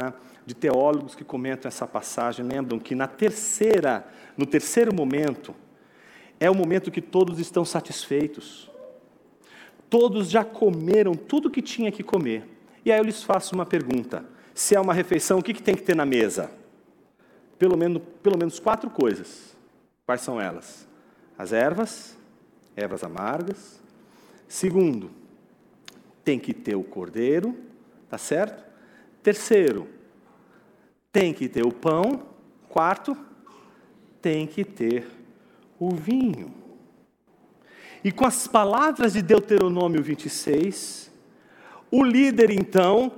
[0.00, 0.12] é?
[0.46, 5.54] de teólogos que comentam essa passagem lembram que na terceira, no terceiro momento,
[6.38, 8.70] é o momento que todos estão satisfeitos.
[9.88, 12.46] Todos já comeram tudo que tinha que comer.
[12.84, 15.74] E aí eu lhes faço uma pergunta: se é uma refeição, o que, que tem
[15.74, 16.50] que ter na mesa?
[17.58, 19.56] Pelo menos, pelo menos quatro coisas.
[20.04, 20.86] Quais são elas?
[21.38, 22.18] As ervas,
[22.76, 23.80] ervas amargas.
[24.46, 25.10] Segundo,
[26.22, 27.56] tem que ter o cordeiro,
[28.08, 28.73] tá certo?
[29.24, 29.88] Terceiro,
[31.10, 32.26] tem que ter o pão.
[32.68, 33.16] Quarto,
[34.20, 35.06] tem que ter
[35.80, 36.52] o vinho.
[38.04, 41.10] E com as palavras de Deuteronômio 26,
[41.90, 43.12] o líder então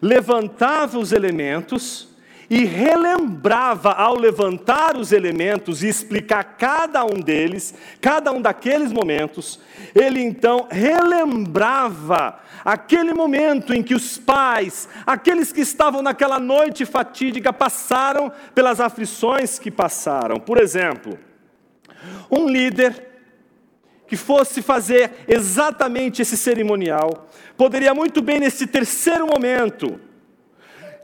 [0.00, 2.11] levantava os elementos
[2.52, 9.58] e relembrava ao levantar os elementos e explicar cada um deles, cada um daqueles momentos,
[9.94, 17.54] ele então relembrava aquele momento em que os pais, aqueles que estavam naquela noite fatídica,
[17.54, 20.36] passaram pelas aflições que passaram.
[20.38, 21.18] Por exemplo,
[22.30, 23.08] um líder
[24.06, 29.98] que fosse fazer exatamente esse cerimonial, poderia muito bem, nesse terceiro momento,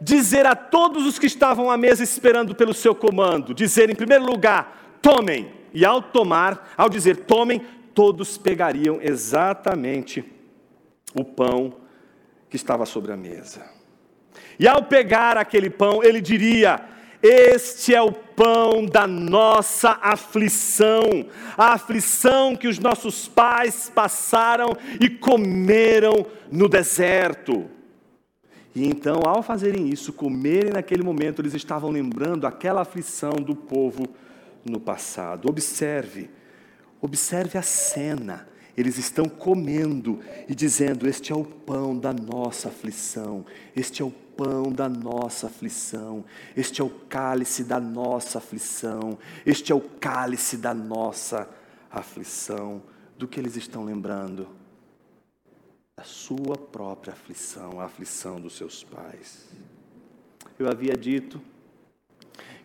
[0.00, 4.24] dizer a todos os que estavam à mesa esperando pelo seu comando, dizer em primeiro
[4.24, 7.60] lugar, tomem, e ao tomar, ao dizer tomem,
[7.94, 10.24] todos pegariam exatamente
[11.14, 11.74] o pão
[12.48, 13.78] que estava sobre a mesa.
[14.58, 16.80] E ao pegar aquele pão, ele diria:
[17.22, 25.08] Este é o pão da nossa aflição, a aflição que os nossos pais passaram e
[25.08, 27.77] comeram no deserto.
[28.78, 34.04] E então, ao fazerem isso, comerem naquele momento, eles estavam lembrando aquela aflição do povo
[34.64, 35.48] no passado.
[35.48, 36.30] Observe,
[37.00, 38.46] observe a cena.
[38.76, 44.12] Eles estão comendo e dizendo: Este é o pão da nossa aflição, este é o
[44.12, 46.24] pão da nossa aflição,
[46.56, 51.50] este é o cálice da nossa aflição, este é o cálice da nossa
[51.90, 52.80] aflição.
[53.18, 54.46] Do que eles estão lembrando?
[55.98, 59.48] A sua própria aflição, a aflição dos seus pais.
[60.56, 61.40] Eu havia dito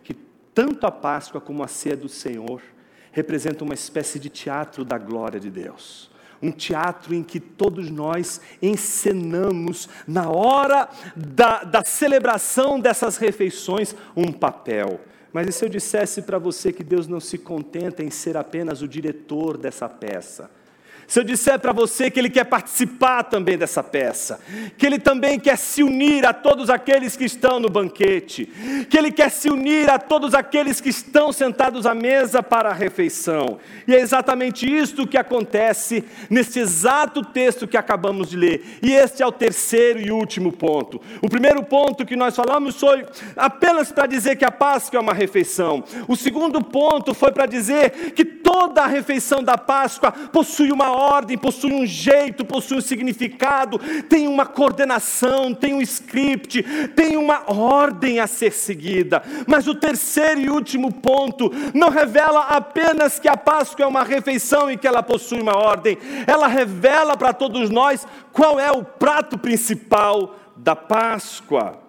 [0.04, 0.14] que
[0.54, 2.62] tanto a Páscoa como a ceia do Senhor
[3.10, 6.12] representam uma espécie de teatro da glória de Deus.
[6.40, 14.30] Um teatro em que todos nós encenamos, na hora da, da celebração dessas refeições, um
[14.30, 15.00] papel.
[15.32, 18.80] Mas e se eu dissesse para você que Deus não se contenta em ser apenas
[18.80, 20.50] o diretor dessa peça?
[21.06, 24.40] Se eu disser para você que ele quer participar também dessa peça,
[24.76, 28.46] que ele também quer se unir a todos aqueles que estão no banquete,
[28.88, 32.72] que ele quer se unir a todos aqueles que estão sentados à mesa para a
[32.72, 33.58] refeição.
[33.86, 38.78] E é exatamente isto que acontece nesse exato texto que acabamos de ler.
[38.82, 41.00] E este é o terceiro e último ponto.
[41.20, 43.04] O primeiro ponto que nós falamos foi
[43.36, 45.84] apenas para dizer que a Páscoa é uma refeição.
[46.08, 51.36] O segundo ponto foi para dizer que toda a refeição da Páscoa possui uma ordem,
[51.36, 53.78] possui um jeito, possui um significado,
[54.08, 56.62] tem uma coordenação, tem um script,
[56.94, 59.22] tem uma ordem a ser seguida.
[59.46, 64.70] Mas o terceiro e último ponto não revela apenas que a Páscoa é uma refeição
[64.70, 69.38] e que ela possui uma ordem, ela revela para todos nós qual é o prato
[69.38, 71.83] principal da Páscoa.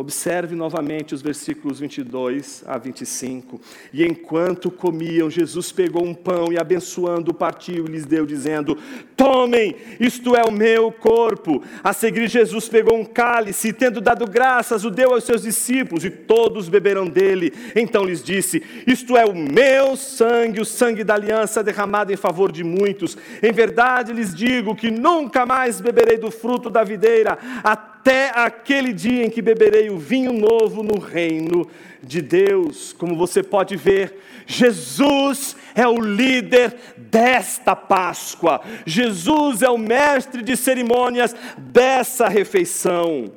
[0.00, 3.60] Observe novamente os versículos 22 a 25.
[3.92, 8.78] E enquanto comiam, Jesus pegou um pão e, abençoando, partiu e lhes deu, dizendo:
[9.14, 11.62] Tomem, isto é o meu corpo.
[11.84, 16.02] A seguir, Jesus pegou um cálice e, tendo dado graças, o deu aos seus discípulos,
[16.02, 17.52] e todos beberam dele.
[17.76, 22.50] Então lhes disse: Isto é o meu sangue, o sangue da aliança derramado em favor
[22.50, 23.18] de muitos.
[23.42, 28.94] Em verdade lhes digo que nunca mais beberei do fruto da videira, até até aquele
[28.94, 31.68] dia em que beberei o vinho novo no reino
[32.02, 32.94] de Deus.
[32.94, 38.62] Como você pode ver, Jesus é o líder desta Páscoa.
[38.86, 43.30] Jesus é o mestre de cerimônias dessa refeição.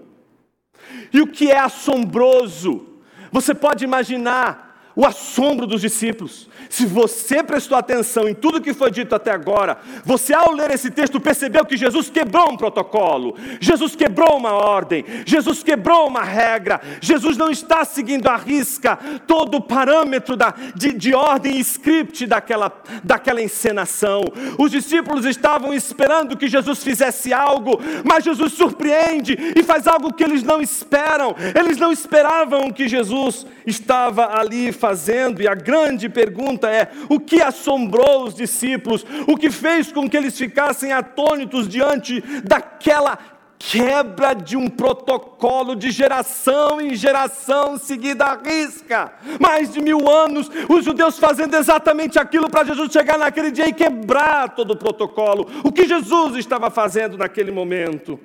[1.11, 2.87] E o que é assombroso?
[3.33, 4.62] Você pode imaginar
[4.95, 6.47] o assombro dos discípulos.
[6.69, 10.89] Se você prestou atenção em tudo que foi dito até agora, você ao ler esse
[10.89, 16.81] texto percebeu que Jesus quebrou um protocolo, Jesus quebrou uma ordem, Jesus quebrou uma regra,
[17.01, 22.25] Jesus não está seguindo à risca todo o parâmetro da, de, de ordem e script
[22.25, 22.71] daquela,
[23.03, 24.23] daquela encenação.
[24.57, 30.23] Os discípulos estavam esperando que Jesus fizesse algo, mas Jesus surpreende e faz algo que
[30.23, 31.35] eles não esperam.
[31.55, 37.41] Eles não esperavam que Jesus estava ali fazendo, e a grande pergunta é: o que
[37.41, 39.05] assombrou os discípulos?
[39.25, 43.17] O que fez com que eles ficassem atônitos diante daquela
[43.57, 49.13] quebra de um protocolo de geração em geração seguida à risca.
[49.39, 53.71] Mais de mil anos, os judeus fazendo exatamente aquilo para Jesus chegar naquele dia e
[53.71, 55.47] quebrar todo o protocolo.
[55.63, 58.19] O que Jesus estava fazendo naquele momento?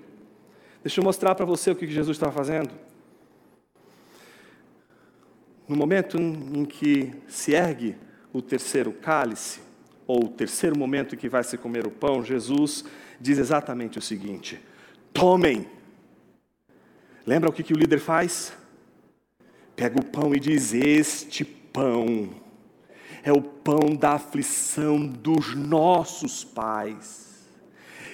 [0.82, 2.87] Deixa eu mostrar para você o que Jesus estava fazendo
[5.68, 7.96] no momento em que se ergue
[8.32, 9.60] o terceiro cálice,
[10.06, 12.84] ou o terceiro momento em que vai se comer o pão, Jesus
[13.20, 14.58] diz exatamente o seguinte:
[15.12, 15.66] tomem.
[17.26, 18.52] Lembra o que, que o líder faz?
[19.76, 22.30] Pega o pão e diz: Este pão
[23.22, 27.27] é o pão da aflição dos nossos pais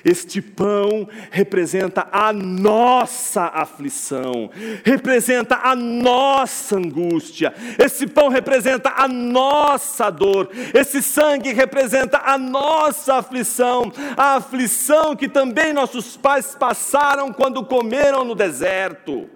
[0.04, 4.50] este pão representa a nossa aflição,
[4.84, 7.54] representa a nossa angústia.
[7.78, 10.50] Esse pão representa a nossa dor.
[10.74, 18.24] Esse sangue representa a nossa aflição, a aflição que também nossos pais passaram quando comeram
[18.24, 19.28] no deserto.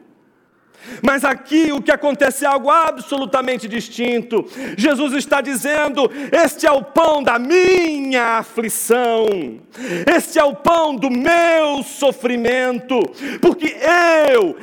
[1.02, 4.46] Mas aqui o que acontece é algo absolutamente distinto.
[4.76, 9.26] Jesus está dizendo: Este é o pão da minha aflição,
[10.14, 13.00] este é o pão do meu sofrimento,
[13.40, 13.76] porque
[14.28, 14.56] eu,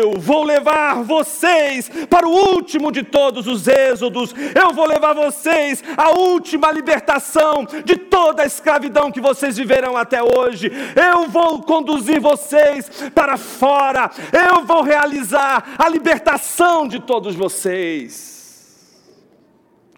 [0.00, 5.82] eu vou levar vocês para o último de todos os êxodos, eu vou levar vocês
[5.96, 12.20] à última libertação de toda a escravidão que vocês viverão até hoje, eu vou conduzir
[12.20, 18.36] vocês para fora, eu vou realizar a libertação de todos vocês.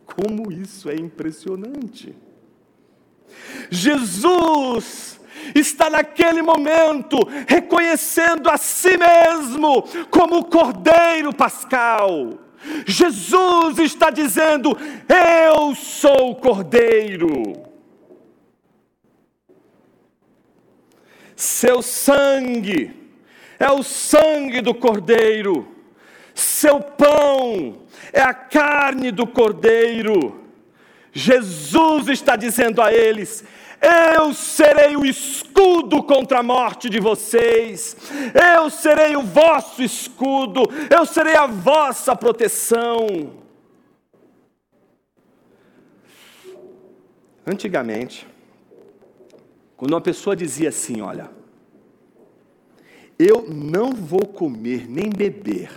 [0.05, 2.15] Como isso é impressionante!
[3.71, 5.21] Jesus
[5.55, 12.39] está naquele momento reconhecendo a si mesmo como o Cordeiro Pascal.
[12.87, 14.77] Jesus está dizendo:
[15.09, 17.69] Eu sou o Cordeiro.
[21.37, 22.98] Seu sangue
[23.59, 25.69] é o sangue do Cordeiro,
[26.35, 27.83] seu pão
[28.13, 30.45] é a carne do Cordeiro.
[31.13, 33.45] Jesus está dizendo a eles:
[34.17, 37.97] eu serei o escudo contra a morte de vocês,
[38.57, 43.39] eu serei o vosso escudo, eu serei a vossa proteção.
[47.47, 48.27] Antigamente,
[49.77, 51.31] quando uma pessoa dizia assim: Olha,
[53.19, 55.71] eu não vou comer nem beber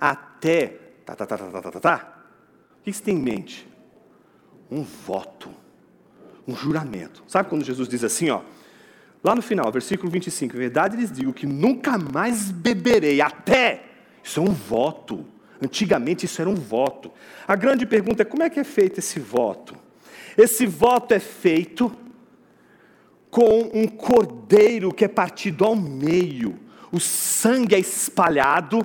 [0.00, 0.78] até.
[1.04, 1.80] Tá, tá, tá, tá, tá, tá, tá.
[1.80, 2.24] tá.
[2.80, 3.68] O que você tem em mente?
[4.70, 5.50] Um voto,
[6.48, 7.22] um juramento.
[7.28, 8.40] Sabe quando Jesus diz assim, ó?
[9.22, 13.84] Lá no final, versículo 25: Verdade lhes digo que nunca mais beberei até.
[14.22, 15.24] Isso é um voto.
[15.62, 17.12] Antigamente isso era um voto.
[17.46, 19.76] A grande pergunta é: como é que é feito esse voto?
[20.38, 21.92] Esse voto é feito
[23.30, 26.58] com um cordeiro que é partido ao meio
[26.92, 28.84] o sangue é espalhado,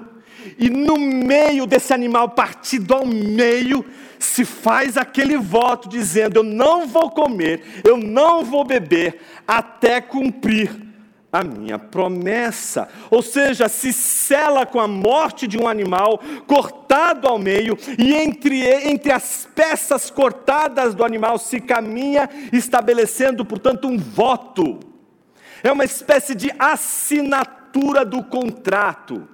[0.60, 3.84] e no meio desse animal partido ao meio,
[4.20, 10.86] se faz aquele voto dizendo: Eu não vou comer, eu não vou beber, até cumprir
[11.32, 12.88] a minha promessa.
[13.10, 18.62] Ou seja, se sela com a morte de um animal cortado ao meio, e entre,
[18.88, 24.80] entre as peças cortadas do animal se caminha, estabelecendo, portanto, um voto.
[25.64, 29.28] É uma espécie de assinatura assinatura do contrato.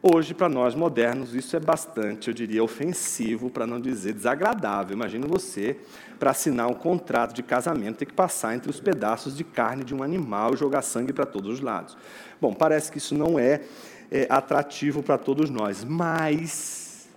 [0.00, 4.96] Hoje, para nós modernos, isso é bastante, eu diria, ofensivo, para não dizer desagradável.
[4.96, 5.76] Imagina você,
[6.18, 9.94] para assinar um contrato de casamento, ter que passar entre os pedaços de carne de
[9.94, 11.96] um animal e jogar sangue para todos os lados.
[12.40, 13.60] Bom, parece que isso não é,
[14.10, 17.08] é atrativo para todos nós, mas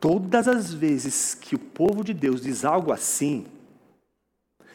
[0.00, 3.44] todas as vezes que o povo de Deus diz algo assim,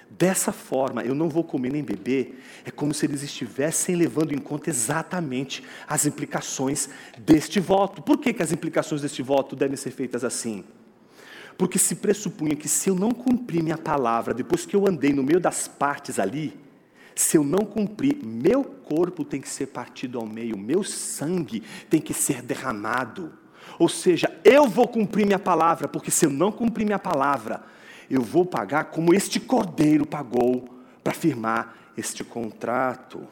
[0.10, 4.38] Dessa forma, eu não vou comer nem beber, é como se eles estivessem levando em
[4.38, 8.02] conta exatamente as implicações deste voto.
[8.02, 10.64] Por que, que as implicações deste voto devem ser feitas assim?
[11.58, 15.24] Porque se pressupunha que se eu não cumprir minha palavra, depois que eu andei no
[15.24, 16.58] meio das partes ali,
[17.16, 22.00] se eu não cumprir, meu corpo tem que ser partido ao meio, meu sangue tem
[22.00, 23.34] que ser derramado.
[23.80, 27.64] Ou seja, eu vou cumprir minha palavra, porque se eu não cumprir minha palavra,
[28.10, 30.70] eu vou pagar como este cordeiro pagou
[31.04, 33.28] para firmar este contrato.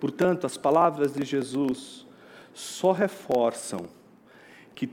[0.00, 2.06] Portanto, as palavras de Jesus
[2.52, 3.88] só reforçam
[4.74, 4.86] que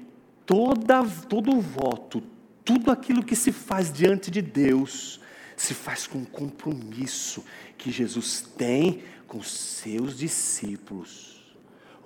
[0.46, 2.22] toda, todo voto,
[2.64, 5.20] tudo aquilo que se faz diante de Deus,
[5.56, 7.44] se faz com compromisso
[7.78, 11.35] que Jesus tem com seus discípulos.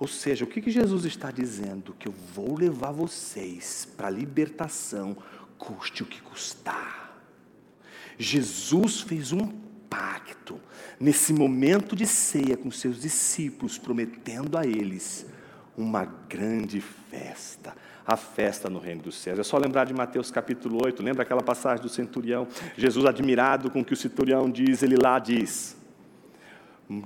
[0.00, 1.94] Ou seja, o que, que Jesus está dizendo?
[1.98, 5.14] Que eu vou levar vocês para a libertação,
[5.58, 7.14] custe o que custar.
[8.18, 9.46] Jesus fez um
[9.90, 10.58] pacto
[10.98, 15.26] nesse momento de ceia com seus discípulos, prometendo a eles
[15.76, 17.74] uma grande festa
[18.06, 19.38] a festa no reino dos céus.
[19.38, 22.48] É só lembrar de Mateus capítulo 8, lembra aquela passagem do centurião?
[22.76, 25.76] Jesus, admirado com o que o centurião diz, ele lá diz: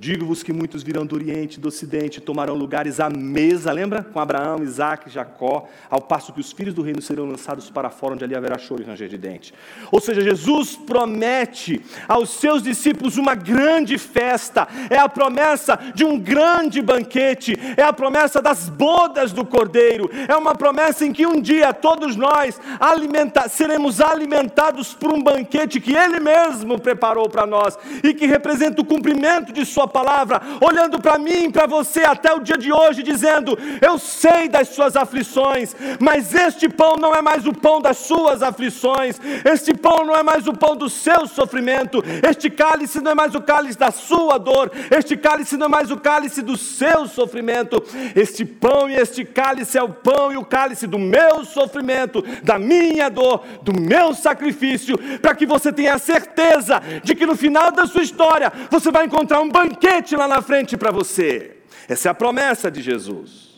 [0.00, 4.02] Digo-vos que muitos virão do Oriente do Ocidente, tomarão lugares à mesa, lembra?
[4.02, 8.14] Com Abraão, Isaac, Jacó, ao passo que os filhos do reino serão lançados para fora,
[8.14, 9.52] onde ali haverá choro e ranger de dente.
[9.92, 16.18] Ou seja, Jesus promete aos seus discípulos uma grande festa, é a promessa de um
[16.18, 21.38] grande banquete, é a promessa das bodas do Cordeiro, é uma promessa em que um
[21.38, 27.76] dia todos nós alimenta seremos alimentados por um banquete que Ele mesmo preparou para nós
[28.02, 32.38] e que representa o cumprimento de sua palavra, olhando para mim, para você até o
[32.38, 37.44] dia de hoje, dizendo: Eu sei das suas aflições, mas este pão não é mais
[37.44, 42.02] o pão das suas aflições, este pão não é mais o pão do seu sofrimento,
[42.26, 45.90] este cálice não é mais o cálice da sua dor, este cálice não é mais
[45.90, 47.82] o cálice do seu sofrimento,
[48.14, 52.58] este pão e este cálice é o pão e o cálice do meu sofrimento, da
[52.58, 57.86] minha dor, do meu sacrifício, para que você tenha certeza de que no final da
[57.86, 61.56] sua história você vai encontrar um banquete banquete lá na frente para você.
[61.88, 63.54] Essa é a promessa de Jesus.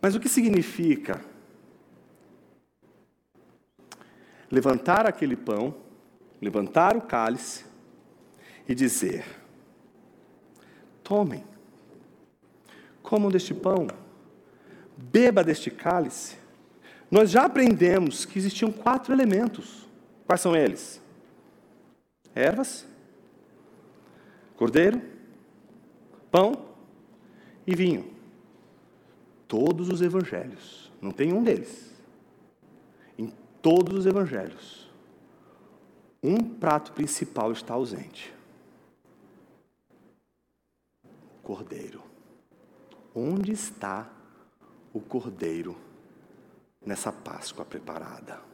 [0.00, 1.20] Mas o que significa
[4.50, 5.74] levantar aquele pão,
[6.40, 7.66] levantar o cálice
[8.66, 9.24] e dizer:
[11.02, 11.44] Tomem,
[13.02, 13.86] comam deste pão,
[14.96, 16.38] beba deste cálice.
[17.10, 19.88] Nós já aprendemos que existiam quatro elementos.
[20.26, 21.00] Quais são eles?
[22.34, 22.86] Ervas,
[24.56, 25.00] cordeiro,
[26.30, 26.70] pão
[27.66, 28.14] e vinho.
[29.48, 31.92] Todos os evangelhos, não tem um deles.
[33.18, 34.88] Em todos os evangelhos,
[36.22, 38.32] um prato principal está ausente:
[41.42, 42.02] cordeiro.
[43.12, 44.08] Onde está
[44.92, 45.76] o cordeiro
[46.84, 48.49] nessa Páscoa preparada?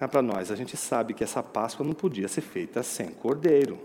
[0.00, 3.80] É para nós, a gente sabe que essa Páscoa não podia ser feita sem cordeiro.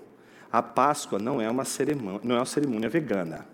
[0.51, 3.47] A Páscoa não é uma cerimônia, não é uma cerimônia vegana.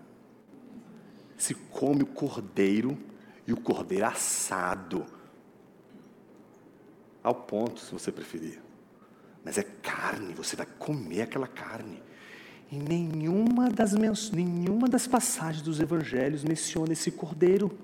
[1.38, 2.98] Se come o cordeiro
[3.46, 5.06] e o cordeiro assado.
[7.22, 8.60] Ao ponto, se você preferir.
[9.42, 12.02] Mas é carne, você vai comer aquela carne.
[12.70, 13.94] E nenhuma das,
[14.30, 17.76] nenhuma das passagens dos evangelhos menciona esse cordeiro.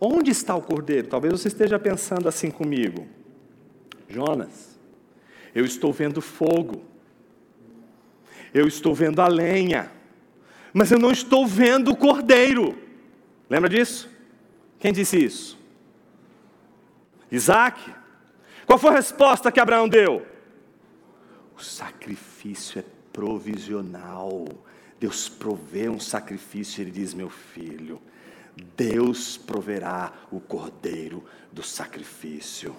[0.00, 1.08] Onde está o cordeiro?
[1.08, 3.06] Talvez você esteja pensando assim comigo.
[4.08, 4.78] Jonas,
[5.54, 6.82] eu estou vendo fogo.
[8.54, 9.92] Eu estou vendo a lenha.
[10.72, 12.78] Mas eu não estou vendo o cordeiro.
[13.48, 14.08] Lembra disso?
[14.78, 15.58] Quem disse isso?
[17.30, 17.92] Isaac.
[18.66, 20.26] Qual foi a resposta que Abraão deu?
[21.56, 24.46] O sacrifício é provisional.
[24.98, 28.00] Deus provê um sacrifício, ele diz: Meu filho,
[28.60, 32.74] Deus proverá o cordeiro do sacrifício.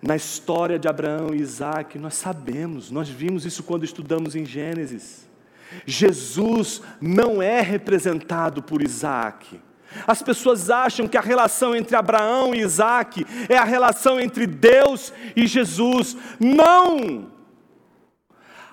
[0.00, 5.28] Na história de Abraão e Isaac, nós sabemos, nós vimos isso quando estudamos em Gênesis.
[5.86, 9.60] Jesus não é representado por Isaac.
[10.06, 15.12] As pessoas acham que a relação entre Abraão e Isaac é a relação entre Deus
[15.36, 16.16] e Jesus.
[16.40, 17.30] Não!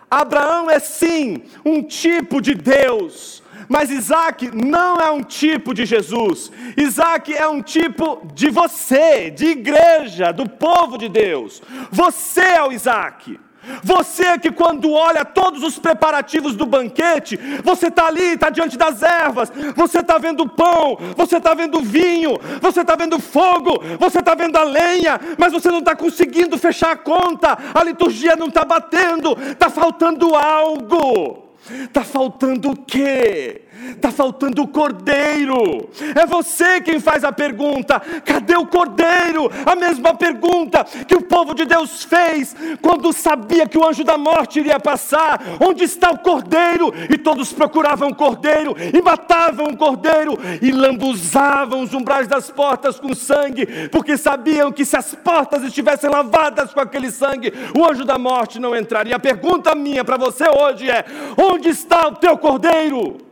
[0.10, 6.51] Abraão é sim um tipo de Deus, mas Isaac não é um tipo de Jesus.
[6.78, 11.62] Isaac é um tipo de você, de igreja, do povo de Deus.
[11.91, 13.39] Você é o Isaac.
[13.84, 19.03] Você que quando olha todos os preparativos do banquete, você está ali, está diante das
[19.03, 24.34] ervas, você está vendo pão, você está vendo vinho, você está vendo fogo, você está
[24.34, 28.64] vendo a lenha, mas você não está conseguindo fechar a conta, a liturgia não está
[28.64, 31.49] batendo, está faltando algo.
[31.86, 33.62] Está faltando o quê?
[33.92, 35.90] Está faltando o cordeiro.
[36.16, 39.50] É você quem faz a pergunta: cadê o cordeiro?
[39.66, 44.18] A mesma pergunta que o povo de Deus fez quando sabia que o anjo da
[44.18, 46.94] morte iria passar: onde está o cordeiro?
[47.10, 53.00] E todos procuravam o cordeiro e matavam o cordeiro e lambuzavam os umbrais das portas
[53.00, 58.04] com sangue, porque sabiam que se as portas estivessem lavadas com aquele sangue, o anjo
[58.04, 59.16] da morte não entraria.
[59.16, 61.06] A pergunta minha para você hoje é:
[61.38, 63.29] onde está o teu cordeiro?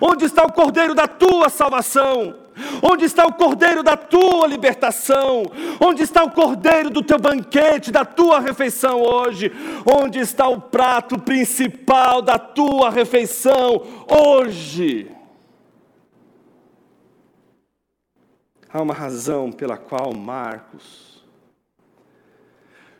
[0.00, 2.34] Onde está o cordeiro da tua salvação?
[2.82, 5.44] Onde está o cordeiro da tua libertação?
[5.80, 9.52] Onde está o cordeiro do teu banquete, da tua refeição hoje?
[9.86, 15.10] Onde está o prato principal da tua refeição hoje?
[18.70, 21.24] Há uma razão pela qual Marcos,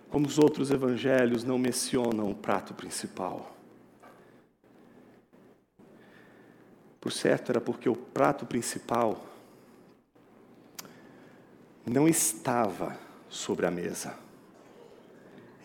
[0.09, 3.58] como os outros evangelhos, não mencionam o prato principal.
[7.01, 9.25] Por certo, era porque o prato principal
[11.87, 14.19] não estava sobre a mesa,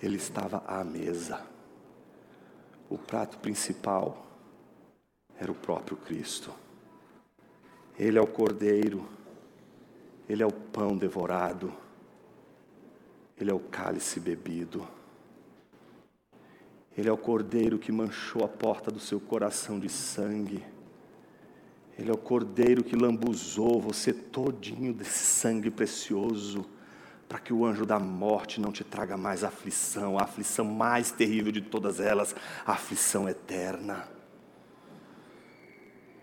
[0.01, 1.41] ele estava à mesa.
[2.89, 4.25] O prato principal
[5.39, 6.53] era o próprio Cristo.
[7.97, 9.07] Ele é o cordeiro,
[10.27, 11.73] ele é o pão devorado,
[13.39, 14.88] ele é o cálice bebido.
[16.95, 20.63] Ele é o cordeiro que manchou a porta do seu coração de sangue.
[21.97, 26.65] Ele é o cordeiro que lambuzou você todinho desse sangue precioso,
[27.29, 31.51] para que o anjo da morte não te traga mais aflição, a aflição mais terrível
[31.51, 32.35] de todas elas,
[32.65, 34.07] a aflição eterna.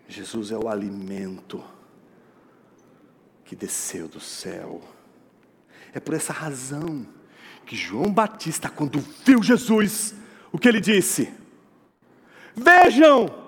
[0.07, 1.63] Jesus é o alimento
[3.45, 4.81] que desceu do céu.
[5.93, 7.05] É por essa razão
[7.65, 10.13] que João Batista, quando viu Jesus,
[10.51, 11.31] o que ele disse?
[12.55, 13.40] Vejam,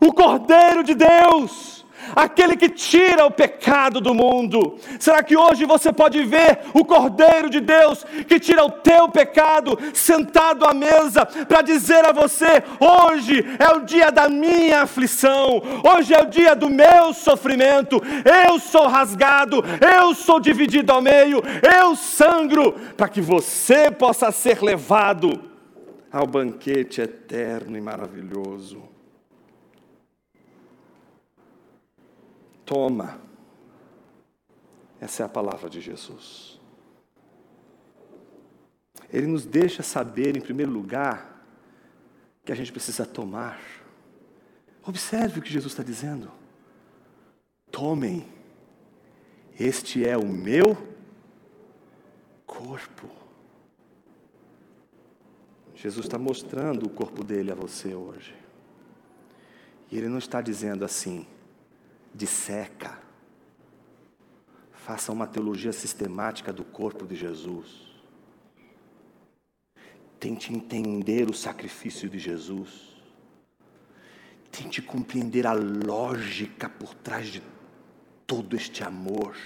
[0.00, 1.78] o Cordeiro de Deus,
[2.14, 4.76] aquele que tira o pecado do mundo.
[4.98, 9.78] Será que hoje você pode ver o Cordeiro de Deus que tira o teu pecado
[9.92, 16.14] sentado à mesa para dizer a você: hoje é o dia da minha aflição, hoje
[16.14, 18.00] é o dia do meu sofrimento,
[18.46, 19.62] eu sou rasgado,
[19.96, 21.42] eu sou dividido ao meio,
[21.78, 25.40] eu sangro, para que você possa ser levado
[26.10, 28.87] ao banquete eterno e maravilhoso.
[32.68, 33.18] Toma.
[35.00, 36.60] Essa é a palavra de Jesus.
[39.10, 41.42] Ele nos deixa saber, em primeiro lugar,
[42.44, 43.58] que a gente precisa tomar.
[44.86, 46.30] Observe o que Jesus está dizendo.
[47.70, 48.28] Tomem,
[49.58, 50.76] este é o meu
[52.46, 53.08] corpo.
[55.74, 58.36] Jesus está mostrando o corpo dele a você hoje.
[59.90, 61.26] E ele não está dizendo assim,
[62.14, 62.98] disseca.
[64.72, 67.88] Faça uma teologia sistemática do corpo de Jesus.
[70.18, 72.96] Tente entender o sacrifício de Jesus.
[74.50, 77.42] Tente compreender a lógica por trás de
[78.26, 79.36] todo este amor.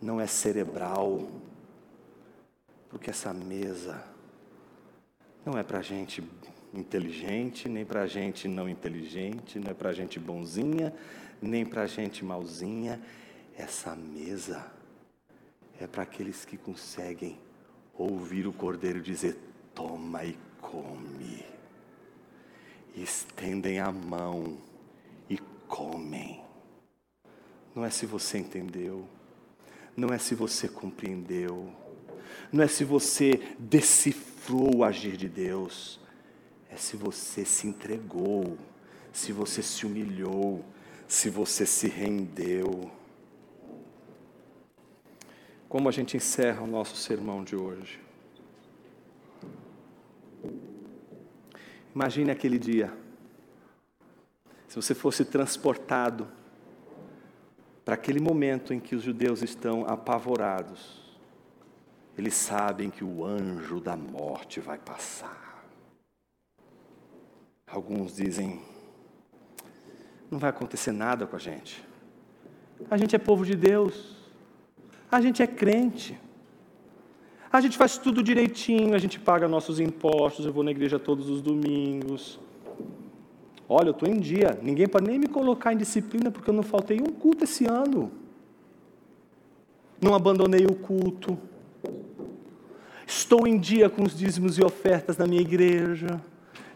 [0.00, 1.28] Não é cerebral,
[2.88, 4.04] porque essa mesa
[5.44, 6.22] não é para gente
[6.72, 10.94] inteligente, nem para gente não inteligente, não é para gente bonzinha,
[11.40, 13.00] nem para gente malzinha.
[13.56, 14.72] Essa mesa
[15.80, 17.38] é para aqueles que conseguem
[17.94, 19.36] ouvir o cordeiro dizer:
[19.74, 21.44] toma e come.
[22.94, 24.58] estendem a mão
[25.28, 26.42] e comem.
[27.74, 29.08] Não é se você entendeu,
[29.96, 31.72] não é se você compreendeu,
[32.52, 36.01] não é se você decifrou o agir de Deus,
[36.72, 38.56] é se você se entregou,
[39.12, 40.64] se você se humilhou,
[41.06, 42.90] se você se rendeu.
[45.68, 48.00] Como a gente encerra o nosso sermão de hoje?
[51.94, 52.90] Imagine aquele dia.
[54.66, 56.26] Se você fosse transportado
[57.84, 61.02] para aquele momento em que os judeus estão apavorados,
[62.16, 65.51] eles sabem que o anjo da morte vai passar.
[67.72, 68.60] Alguns dizem:
[70.30, 71.82] não vai acontecer nada com a gente.
[72.90, 74.14] A gente é povo de Deus.
[75.10, 76.18] A gente é crente.
[77.50, 81.28] A gente faz tudo direitinho, a gente paga nossos impostos, eu vou na igreja todos
[81.28, 82.38] os domingos.
[83.68, 86.62] Olha, eu estou em dia, ninguém pode nem me colocar em disciplina porque eu não
[86.62, 88.10] faltei um culto esse ano.
[90.00, 91.38] Não abandonei o culto.
[93.06, 96.20] Estou em dia com os dízimos e ofertas na minha igreja.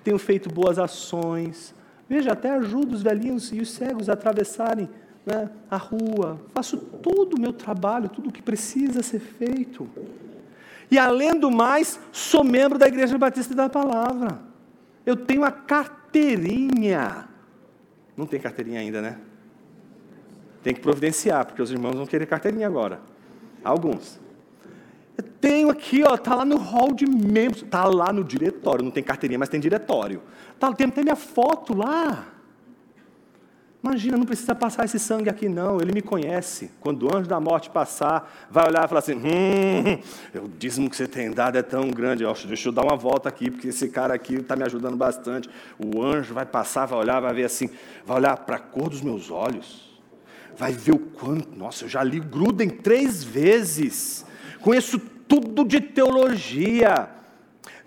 [0.07, 1.75] Tenho feito boas ações.
[2.09, 4.89] Veja, até ajudo os velhinhos e os cegos a atravessarem
[5.27, 6.41] né, a rua.
[6.55, 9.91] Faço todo o meu trabalho, tudo o que precisa ser feito.
[10.89, 14.39] E além do mais, sou membro da Igreja Batista da Palavra.
[15.05, 17.29] Eu tenho a carteirinha.
[18.17, 19.19] Não tem carteirinha ainda, né?
[20.63, 23.01] Tem que providenciar, porque os irmãos vão querer carteirinha agora.
[23.65, 24.21] Alguns.
[25.47, 29.01] Tenho aqui, ó, tá lá no hall de membros, tá lá no diretório, não tem
[29.01, 30.21] carteirinha, mas tem diretório.
[30.59, 32.27] Tá, tem, tem minha foto lá.
[33.81, 35.81] Imagina, não precisa passar esse sangue aqui, não.
[35.81, 36.73] Ele me conhece.
[36.81, 40.97] Quando o anjo da morte passar, vai olhar e falar assim: Hum, o dízimo que
[40.97, 42.25] você tem dado é tão grande.
[42.49, 45.49] Deixa eu dar uma volta aqui, porque esse cara aqui está me ajudando bastante.
[45.79, 47.71] O anjo vai passar, vai olhar, vai ver assim,
[48.05, 49.97] vai olhar para a cor dos meus olhos.
[50.57, 51.57] Vai ver o quanto.
[51.57, 54.27] Nossa, eu já li Gruden três vezes.
[54.61, 57.11] Conheço tudo de teologia.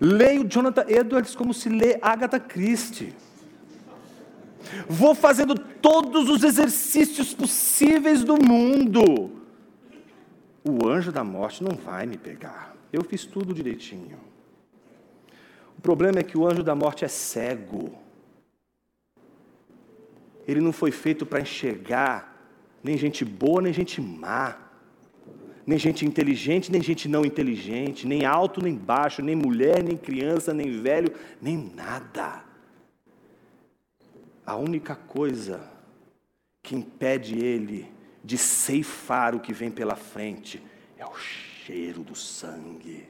[0.00, 3.14] Leio Jonathan Edwards como se lê Agatha Christie
[4.88, 9.30] vou fazendo todos os exercícios possíveis do mundo.
[10.64, 12.74] O anjo da morte não vai me pegar.
[12.92, 14.18] Eu fiz tudo direitinho.
[15.78, 17.98] O problema é que o anjo da morte é cego.
[20.46, 22.28] Ele não foi feito para enxergar
[22.82, 24.56] nem gente boa, nem gente má,
[25.70, 30.52] nem gente inteligente, nem gente não inteligente, nem alto, nem baixo, nem mulher, nem criança,
[30.52, 32.42] nem velho, nem nada.
[34.44, 35.60] A única coisa
[36.60, 37.88] que impede ele
[38.24, 40.60] de ceifar o que vem pela frente
[40.98, 43.06] é o cheiro do sangue.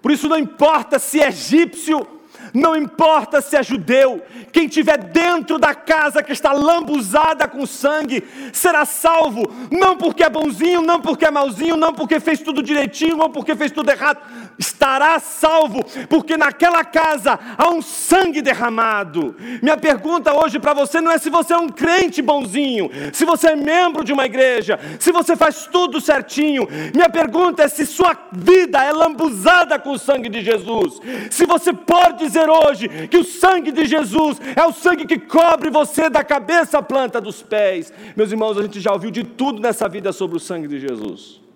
[0.00, 2.06] Por isso não importa se é egípcio
[2.54, 4.22] não importa se é judeu,
[4.52, 10.30] quem tiver dentro da casa que está lambuzada com sangue, será salvo, não porque é
[10.30, 14.18] bonzinho, não porque é malzinho, não porque fez tudo direitinho ou porque fez tudo errado,
[14.58, 19.36] estará salvo, porque naquela casa há um sangue derramado.
[19.62, 23.48] Minha pergunta hoje para você não é se você é um crente bonzinho, se você
[23.48, 26.66] é membro de uma igreja, se você faz tudo certinho.
[26.94, 31.00] Minha pergunta é se sua vida é lambuzada com o sangue de Jesus,
[31.30, 35.70] se você pode dizer hoje que o sangue de Jesus é o sangue que cobre
[35.70, 37.92] você da cabeça à planta dos pés.
[38.16, 41.47] Meus irmãos, a gente já ouviu de tudo nessa vida sobre o sangue de Jesus.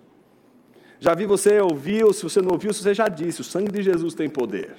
[1.03, 3.83] Já vi você ouvir, ou se você não ouviu, você já disse: o sangue de
[3.83, 4.73] Jesus tem poder.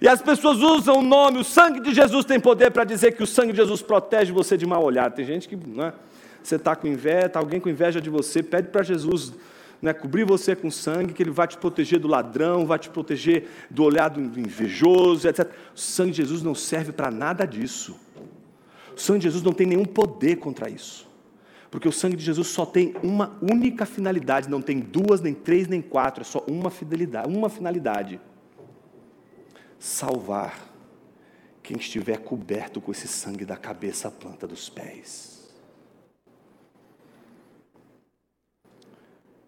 [0.00, 3.22] E as pessoas usam o nome, o sangue de Jesus tem poder para dizer que
[3.24, 5.10] o sangue de Jesus protege você de mal olhar.
[5.10, 5.92] Tem gente que, não é?
[6.40, 9.32] Você está com inveja, está alguém com inveja de você, pede para Jesus
[9.82, 13.48] né, cobrir você com sangue, que Ele vai te proteger do ladrão, vai te proteger
[13.68, 15.50] do olhar do invejoso, etc.
[15.74, 17.98] O sangue de Jesus não serve para nada disso.
[18.96, 21.07] O sangue de Jesus não tem nenhum poder contra isso.
[21.70, 25.68] Porque o sangue de Jesus só tem uma única finalidade, não tem duas, nem três,
[25.68, 28.20] nem quatro, é só uma fidelidade, uma finalidade.
[29.78, 30.66] Salvar
[31.62, 35.38] quem estiver coberto com esse sangue da cabeça à planta dos pés.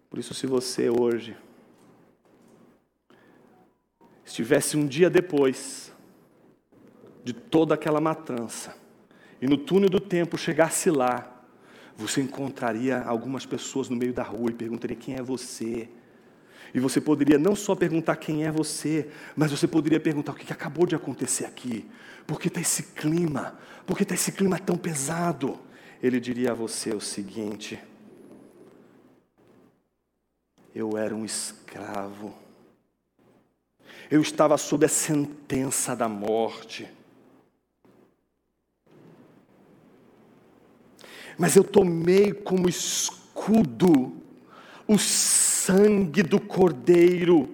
[0.07, 1.35] Por isso, se você hoje
[4.23, 5.91] estivesse um dia depois
[7.23, 8.75] de toda aquela matança,
[9.41, 11.30] e no túnel do tempo chegasse lá,
[11.97, 15.89] você encontraria algumas pessoas no meio da rua e perguntaria: quem é você?
[16.73, 20.51] E você poderia não só perguntar quem é você, mas você poderia perguntar o que
[20.53, 21.85] acabou de acontecer aqui.
[22.25, 23.59] Por que está esse clima?
[23.85, 25.59] Por que está esse clima tão pesado?
[26.01, 27.77] Ele diria a você o seguinte:
[30.73, 32.33] eu era um escravo.
[34.09, 36.87] Eu estava sob a sentença da morte.
[41.37, 44.13] Mas eu tomei como escudo
[44.87, 47.49] o sangue do Cordeiro,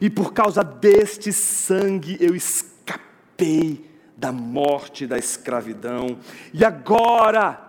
[0.00, 3.84] e por causa deste sangue eu escapei
[4.16, 6.18] da morte da escravidão.
[6.52, 7.60] E agora,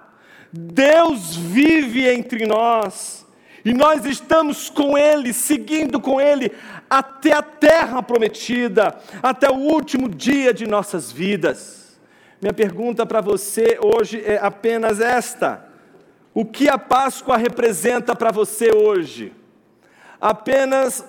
[0.51, 3.25] Deus vive entre nós
[3.63, 6.51] e nós estamos com Ele, seguindo com Ele,
[6.89, 11.78] até a terra prometida, até o último dia de nossas vidas.
[12.41, 15.65] Minha pergunta para você hoje é apenas esta:
[16.33, 19.33] o que a Páscoa representa para você hoje?
[20.21, 21.03] Apenas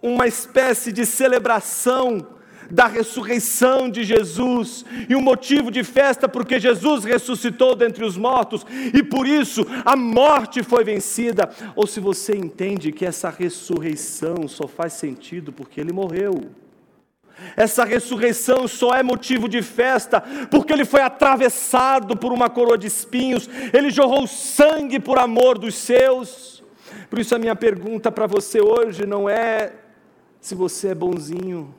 [0.00, 2.34] uma espécie de celebração
[2.70, 8.66] da ressurreição de Jesus e um motivo de festa porque Jesus ressuscitou dentre os mortos
[8.92, 14.66] e por isso a morte foi vencida, ou se você entende que essa ressurreição só
[14.66, 16.65] faz sentido porque ele morreu.
[17.54, 22.86] Essa ressurreição só é motivo de festa porque ele foi atravessado por uma coroa de
[22.86, 26.64] espinhos, ele jorrou sangue por amor dos seus.
[27.10, 29.74] Por isso, a minha pergunta para você hoje não é
[30.40, 31.74] se você é bonzinho,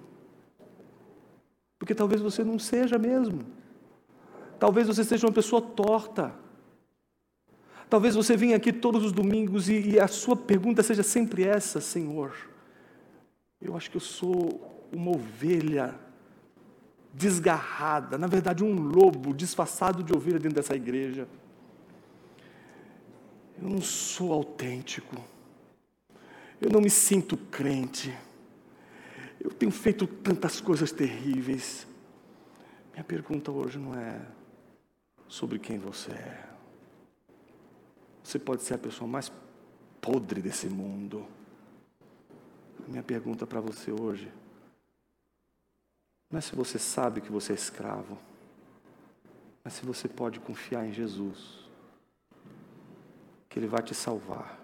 [1.80, 3.46] porque talvez você não seja mesmo,
[4.60, 6.34] talvez você seja uma pessoa torta.
[7.90, 11.80] Talvez você venha aqui todos os domingos e, e a sua pergunta seja sempre essa:
[11.80, 12.36] Senhor,
[13.62, 15.96] eu acho que eu sou uma ovelha
[17.14, 21.28] desgarrada, na verdade, um lobo disfarçado de ovelha dentro dessa igreja.
[23.60, 25.16] Eu não sou autêntico,
[26.62, 28.16] eu não me sinto crente,
[29.40, 31.88] eu tenho feito tantas coisas terríveis.
[32.94, 34.22] Minha pergunta hoje não é
[35.28, 36.50] sobre quem você é.
[38.24, 39.32] Você pode ser a pessoa mais
[40.02, 41.26] podre desse mundo.
[42.88, 44.32] Minha pergunta para você hoje
[46.30, 48.18] não é se você sabe que você é escravo,
[49.64, 51.70] mas se você pode confiar em Jesus,
[53.48, 54.60] que Ele vai te salvar.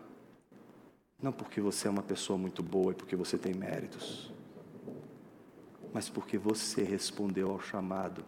[1.21, 4.29] Não porque você é uma pessoa muito boa e porque você tem méritos,
[5.93, 8.25] mas porque você respondeu ao chamado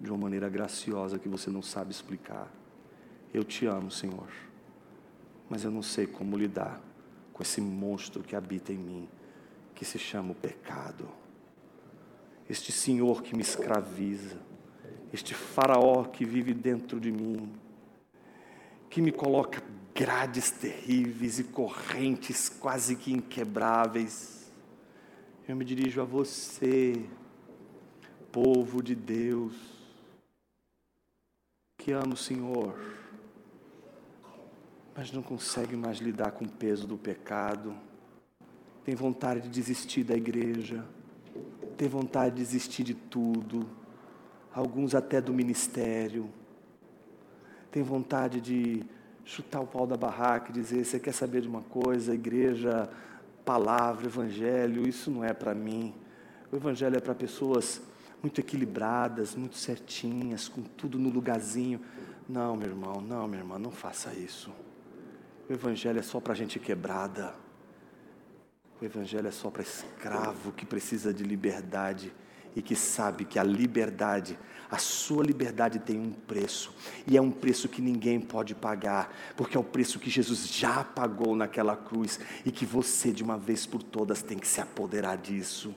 [0.00, 2.52] de uma maneira graciosa que você não sabe explicar.
[3.32, 4.28] Eu te amo, Senhor,
[5.48, 6.80] mas eu não sei como lidar
[7.32, 9.08] com esse monstro que habita em mim,
[9.76, 11.08] que se chama o pecado
[12.48, 14.38] este senhor que me escraviza,
[15.12, 17.52] este faraó que vive dentro de mim,
[18.88, 19.62] que me coloca
[19.94, 24.50] grades terríveis e correntes quase que inquebráveis.
[25.46, 27.04] Eu me dirijo a você,
[28.32, 29.54] povo de Deus,
[31.76, 32.78] que ama o Senhor,
[34.94, 37.74] mas não consegue mais lidar com o peso do pecado,
[38.84, 40.84] tem vontade de desistir da igreja
[41.78, 43.64] ter vontade de desistir de tudo,
[44.52, 46.28] alguns até do ministério,
[47.70, 48.84] tem vontade de
[49.24, 52.90] chutar o pau da barraca e dizer: você quer saber de uma coisa, igreja,
[53.44, 55.94] palavra, evangelho, isso não é para mim.
[56.50, 57.80] O evangelho é para pessoas
[58.20, 61.80] muito equilibradas, muito certinhas, com tudo no lugarzinho.
[62.28, 64.50] Não, meu irmão, não, minha irmã, não faça isso.
[65.48, 67.34] O evangelho é só para gente quebrada.
[68.80, 72.12] O Evangelho é só para escravo que precisa de liberdade
[72.54, 74.38] e que sabe que a liberdade,
[74.70, 76.74] a sua liberdade tem um preço,
[77.06, 80.82] e é um preço que ninguém pode pagar, porque é o preço que Jesus já
[80.82, 85.16] pagou naquela cruz e que você, de uma vez por todas, tem que se apoderar
[85.16, 85.74] disso.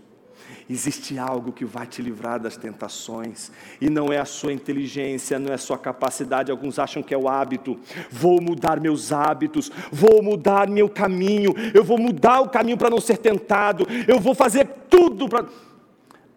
[0.70, 5.52] Existe algo que vai te livrar das tentações, e não é a sua inteligência, não
[5.52, 6.52] é a sua capacidade.
[6.52, 7.80] Alguns acham que é o hábito.
[8.10, 13.02] Vou mudar meus hábitos, vou mudar meu caminho, eu vou mudar o caminho para não
[13.02, 15.46] ser tentado, eu vou fazer tudo para.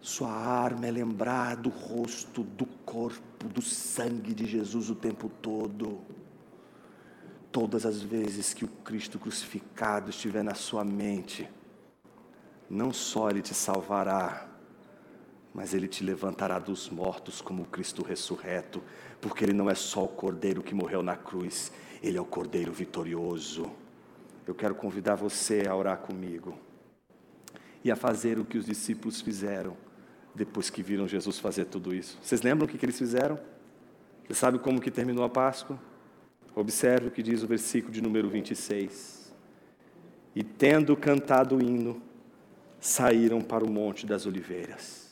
[0.00, 5.98] Sua arma é lembrar do rosto, do corpo, do sangue de Jesus o tempo todo.
[7.50, 11.48] Todas as vezes que o Cristo crucificado estiver na sua mente,
[12.74, 14.48] não só Ele te salvará,
[15.54, 18.82] mas Ele te levantará dos mortos como Cristo ressurreto,
[19.20, 21.70] porque Ele não é só o Cordeiro que morreu na cruz,
[22.02, 23.70] Ele é o Cordeiro vitorioso.
[24.46, 26.58] Eu quero convidar você a orar comigo
[27.84, 29.76] e a fazer o que os discípulos fizeram
[30.34, 32.18] depois que viram Jesus fazer tudo isso.
[32.20, 33.38] Vocês lembram o que, que eles fizeram?
[34.26, 35.78] Você sabe como que terminou a Páscoa?
[36.56, 39.32] Observe o que diz o versículo de número 26.
[40.34, 42.02] E tendo cantado o hino,
[42.84, 45.03] saíram para o Monte das Oliveiras.